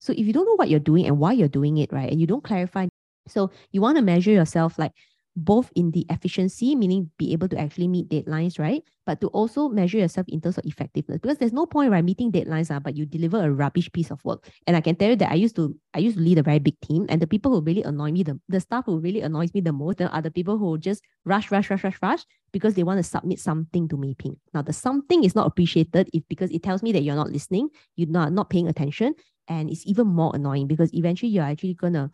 So 0.00 0.12
if 0.12 0.26
you 0.26 0.32
don't 0.32 0.46
know 0.46 0.56
what 0.56 0.70
you're 0.70 0.80
doing 0.80 1.06
and 1.06 1.18
why 1.18 1.32
you're 1.32 1.48
doing 1.48 1.76
it, 1.78 1.92
right, 1.92 2.10
and 2.10 2.20
you 2.20 2.26
don't 2.26 2.44
clarify, 2.44 2.86
so 3.26 3.50
you 3.72 3.80
want 3.80 3.96
to 3.96 4.02
measure 4.02 4.30
yourself 4.30 4.78
like 4.78 4.92
both 5.38 5.70
in 5.76 5.92
the 5.92 6.04
efficiency, 6.10 6.74
meaning 6.74 7.10
be 7.16 7.32
able 7.32 7.48
to 7.48 7.58
actually 7.58 7.88
meet 7.88 8.08
deadlines, 8.08 8.58
right? 8.58 8.82
But 9.06 9.20
to 9.20 9.28
also 9.28 9.68
measure 9.68 9.98
yourself 9.98 10.26
in 10.28 10.40
terms 10.40 10.58
of 10.58 10.64
effectiveness. 10.66 11.20
Because 11.20 11.38
there's 11.38 11.52
no 11.52 11.64
point, 11.64 11.90
right, 11.90 12.04
meeting 12.04 12.32
deadlines, 12.32 12.74
uh, 12.74 12.80
but 12.80 12.96
you 12.96 13.06
deliver 13.06 13.42
a 13.42 13.50
rubbish 13.50 13.90
piece 13.92 14.10
of 14.10 14.22
work. 14.24 14.50
And 14.66 14.76
I 14.76 14.80
can 14.80 14.96
tell 14.96 15.10
you 15.10 15.16
that 15.16 15.30
I 15.30 15.36
used 15.36 15.56
to 15.56 15.74
I 15.94 16.00
used 16.00 16.16
to 16.16 16.22
lead 16.22 16.38
a 16.38 16.42
very 16.42 16.58
big 16.58 16.78
team, 16.80 17.06
and 17.08 17.22
the 17.22 17.26
people 17.26 17.52
who 17.52 17.60
really 17.60 17.82
annoy 17.84 18.10
me, 18.10 18.22
the, 18.24 18.38
the 18.48 18.60
staff 18.60 18.86
who 18.86 18.98
really 18.98 19.20
annoys 19.20 19.54
me 19.54 19.60
the 19.60 19.72
most 19.72 20.00
are 20.02 20.22
the 20.22 20.30
people 20.30 20.58
who 20.58 20.76
just 20.78 21.02
rush, 21.24 21.50
rush, 21.50 21.70
rush, 21.70 21.84
rush, 21.84 21.98
rush 22.02 22.24
because 22.52 22.74
they 22.74 22.82
want 22.82 22.98
to 22.98 23.02
submit 23.02 23.38
something 23.38 23.88
to 23.88 23.96
me. 23.96 24.08
Mei 24.08 24.14
Phing. 24.14 24.36
Now, 24.54 24.62
the 24.62 24.72
something 24.72 25.24
is 25.24 25.34
not 25.34 25.46
appreciated 25.46 26.08
if 26.12 26.22
because 26.28 26.50
it 26.50 26.62
tells 26.62 26.82
me 26.82 26.92
that 26.92 27.02
you're 27.02 27.16
not 27.16 27.30
listening, 27.30 27.68
you're 27.96 28.08
not, 28.08 28.32
not 28.32 28.50
paying 28.50 28.68
attention, 28.68 29.14
and 29.48 29.70
it's 29.70 29.86
even 29.86 30.06
more 30.06 30.32
annoying 30.34 30.66
because 30.66 30.92
eventually 30.94 31.30
you're 31.30 31.44
actually 31.44 31.74
gonna 31.74 32.10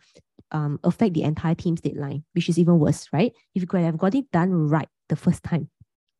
um, 0.55 0.79
affect 0.85 1.13
the 1.13 1.23
entire 1.23 1.53
team's 1.53 1.81
deadline, 1.81 2.23
which 2.33 2.47
is 2.47 2.57
even 2.57 2.79
worse, 2.79 3.09
right? 3.11 3.33
If 3.53 3.61
you 3.61 3.67
could 3.67 3.81
have 3.81 3.97
got 3.97 4.15
it 4.15 4.31
done 4.31 4.69
right 4.69 4.87
the 5.09 5.17
first 5.17 5.43
time, 5.43 5.69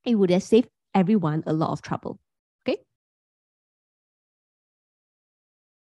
it 0.04 0.16
would 0.16 0.30
have 0.30 0.44
saved 0.44 0.68
everyone 0.94 1.42
a 1.48 1.54
lot 1.54 1.72
of 1.72 1.82
trouble. 1.82 2.20